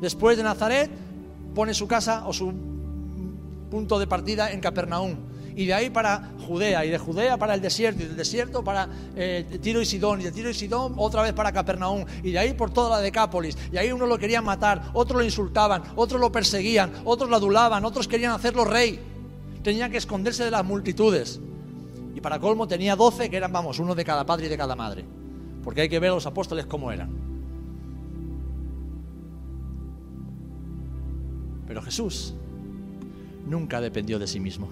Después 0.00 0.36
de 0.36 0.42
Nazaret, 0.42 0.90
pone 1.54 1.74
su 1.74 1.86
casa 1.86 2.26
o 2.26 2.32
su 2.32 2.52
punto 3.70 3.98
de 3.98 4.06
partida 4.06 4.50
en 4.52 4.60
Capernaum 4.60 5.16
y 5.56 5.66
de 5.66 5.74
ahí 5.74 5.90
para 5.90 6.30
Judea, 6.46 6.84
y 6.84 6.90
de 6.90 6.98
Judea 6.98 7.36
para 7.36 7.54
el 7.54 7.60
desierto, 7.60 8.02
y 8.02 8.06
del 8.06 8.16
desierto 8.16 8.62
para 8.62 8.88
eh, 9.16 9.58
Tiro 9.60 9.80
y 9.80 9.86
Sidón, 9.86 10.20
y 10.20 10.24
de 10.24 10.32
Tiro 10.32 10.50
y 10.50 10.54
Sidón 10.54 10.94
otra 10.96 11.22
vez 11.22 11.32
para 11.32 11.52
Capernaum, 11.52 12.04
y 12.22 12.32
de 12.32 12.38
ahí 12.38 12.54
por 12.54 12.70
toda 12.70 12.96
la 12.96 13.02
Decápolis, 13.02 13.56
y 13.72 13.76
ahí 13.76 13.92
uno 13.92 14.06
lo 14.06 14.18
querían 14.18 14.44
matar, 14.44 14.90
otros 14.94 15.18
lo 15.18 15.24
insultaban, 15.24 15.82
otros 15.96 16.20
lo 16.20 16.32
perseguían, 16.32 16.92
otros 17.04 17.28
lo 17.30 17.36
adulaban, 17.36 17.84
otros 17.84 18.08
querían 18.08 18.32
hacerlo 18.32 18.64
rey, 18.64 19.00
tenía 19.62 19.88
que 19.88 19.98
esconderse 19.98 20.44
de 20.44 20.50
las 20.50 20.64
multitudes. 20.64 21.40
Y 22.14 22.20
para 22.20 22.38
colmo 22.38 22.68
tenía 22.68 22.94
doce 22.94 23.30
que 23.30 23.36
eran, 23.36 23.52
vamos, 23.52 23.78
uno 23.78 23.94
de 23.94 24.04
cada 24.04 24.26
padre 24.26 24.46
y 24.46 24.48
de 24.48 24.56
cada 24.56 24.76
madre. 24.76 25.04
Porque 25.64 25.82
hay 25.82 25.88
que 25.88 25.98
ver 25.98 26.10
a 26.10 26.14
los 26.14 26.26
apóstoles 26.26 26.66
cómo 26.66 26.92
eran. 26.92 27.10
Pero 31.66 31.80
Jesús 31.80 32.34
nunca 33.46 33.80
dependió 33.80 34.18
de 34.18 34.26
sí 34.26 34.40
mismo. 34.40 34.68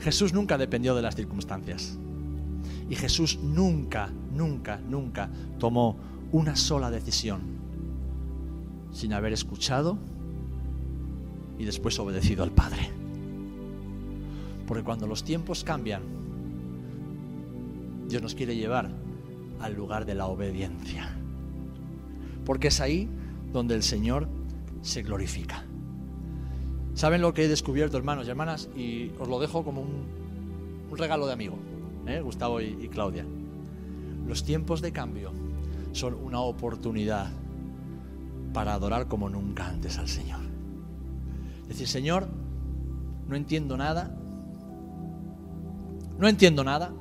Jesús 0.00 0.32
nunca 0.32 0.56
dependió 0.58 0.94
de 0.94 1.02
las 1.02 1.14
circunstancias. 1.14 1.98
Y 2.88 2.96
Jesús 2.96 3.38
nunca, 3.38 4.10
nunca, 4.34 4.78
nunca 4.78 5.30
tomó 5.58 5.96
una 6.32 6.56
sola 6.56 6.90
decisión 6.90 7.40
sin 8.92 9.12
haber 9.12 9.32
escuchado 9.32 9.98
y 11.58 11.64
después 11.64 11.98
obedecido 11.98 12.42
al 12.42 12.50
Padre. 12.50 12.90
Porque 14.66 14.82
cuando 14.82 15.06
los 15.06 15.22
tiempos 15.22 15.62
cambian, 15.62 16.02
Dios 18.08 18.22
nos 18.22 18.34
quiere 18.34 18.56
llevar 18.56 18.90
al 19.60 19.74
lugar 19.74 20.06
de 20.06 20.14
la 20.14 20.26
obediencia. 20.26 21.14
Porque 22.44 22.68
es 22.68 22.80
ahí 22.80 23.08
donde 23.52 23.74
el 23.74 23.82
Señor 23.82 24.28
se 24.82 25.02
glorifica. 25.02 25.64
¿Saben 26.94 27.22
lo 27.22 27.32
que 27.32 27.44
he 27.44 27.48
descubierto, 27.48 27.96
hermanos 27.96 28.26
y 28.26 28.30
hermanas? 28.30 28.68
Y 28.76 29.10
os 29.18 29.28
lo 29.28 29.38
dejo 29.40 29.64
como 29.64 29.80
un, 29.82 30.20
regalo 30.96 31.26
de 31.26 31.32
amigo, 31.32 31.56
¿eh? 32.06 32.20
Gustavo 32.20 32.60
y 32.60 32.88
Claudia. 32.88 33.24
Los 34.26 34.44
tiempos 34.44 34.80
de 34.80 34.92
cambio 34.92 35.32
son 35.92 36.14
una 36.14 36.40
oportunidad 36.40 37.30
para 38.52 38.74
adorar 38.74 39.06
como 39.06 39.28
nunca 39.28 39.66
antes 39.66 39.98
al 39.98 40.08
Señor. 40.08 40.40
Decir, 41.68 41.86
Señor, 41.86 42.28
no 43.28 43.36
entiendo 43.36 43.76
nada, 43.76 44.16
no 46.18 46.28
entiendo 46.28 46.64
nada, 46.64 46.92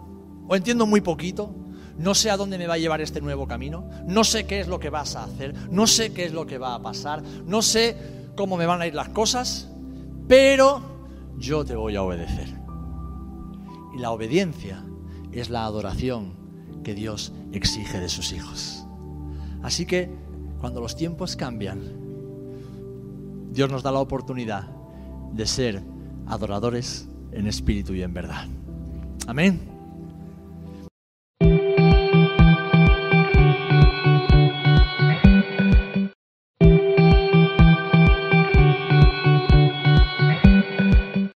o 0.47 0.55
entiendo 0.55 0.85
muy 0.85 1.01
poquito, 1.01 1.53
no 1.97 2.15
sé 2.15 2.29
a 2.29 2.37
dónde 2.37 2.57
me 2.57 2.67
va 2.67 2.75
a 2.75 2.77
llevar 2.77 3.01
este 3.01 3.19
nuevo 3.19 3.47
camino, 3.47 3.89
no 4.07 4.23
sé 4.23 4.45
qué 4.45 4.59
es 4.59 4.67
lo 4.67 4.79
que 4.79 4.89
vas 4.89 5.15
a 5.15 5.23
hacer, 5.23 5.53
no 5.71 5.87
sé 5.87 6.13
qué 6.13 6.25
es 6.25 6.33
lo 6.33 6.45
que 6.45 6.57
va 6.57 6.75
a 6.75 6.81
pasar, 6.81 7.23
no 7.45 7.61
sé 7.61 7.97
cómo 8.35 8.57
me 8.57 8.65
van 8.65 8.81
a 8.81 8.87
ir 8.87 8.95
las 8.95 9.09
cosas, 9.09 9.69
pero 10.29 10.81
yo 11.39 11.65
te 11.65 11.75
voy 11.75 11.95
a 11.95 12.03
obedecer. 12.03 12.47
Y 13.95 13.97
la 13.97 14.11
obediencia 14.11 14.85
es 15.31 15.49
la 15.49 15.65
adoración 15.65 16.33
que 16.83 16.93
Dios 16.93 17.33
exige 17.51 17.99
de 17.99 18.09
sus 18.09 18.31
hijos. 18.31 18.85
Así 19.63 19.87
que 19.87 20.07
cuando 20.59 20.81
los 20.81 20.95
tiempos 20.95 21.35
cambian, 21.35 21.81
Dios 23.51 23.71
nos 23.71 23.81
da 23.81 23.91
la 23.91 24.01
oportunidad 24.01 24.69
de 25.33 25.47
ser 25.47 25.81
adoradores 26.27 27.09
en 27.31 27.47
espíritu 27.47 27.95
y 27.95 28.03
en 28.03 28.13
verdad. 28.13 28.45
Amén. 29.25 29.78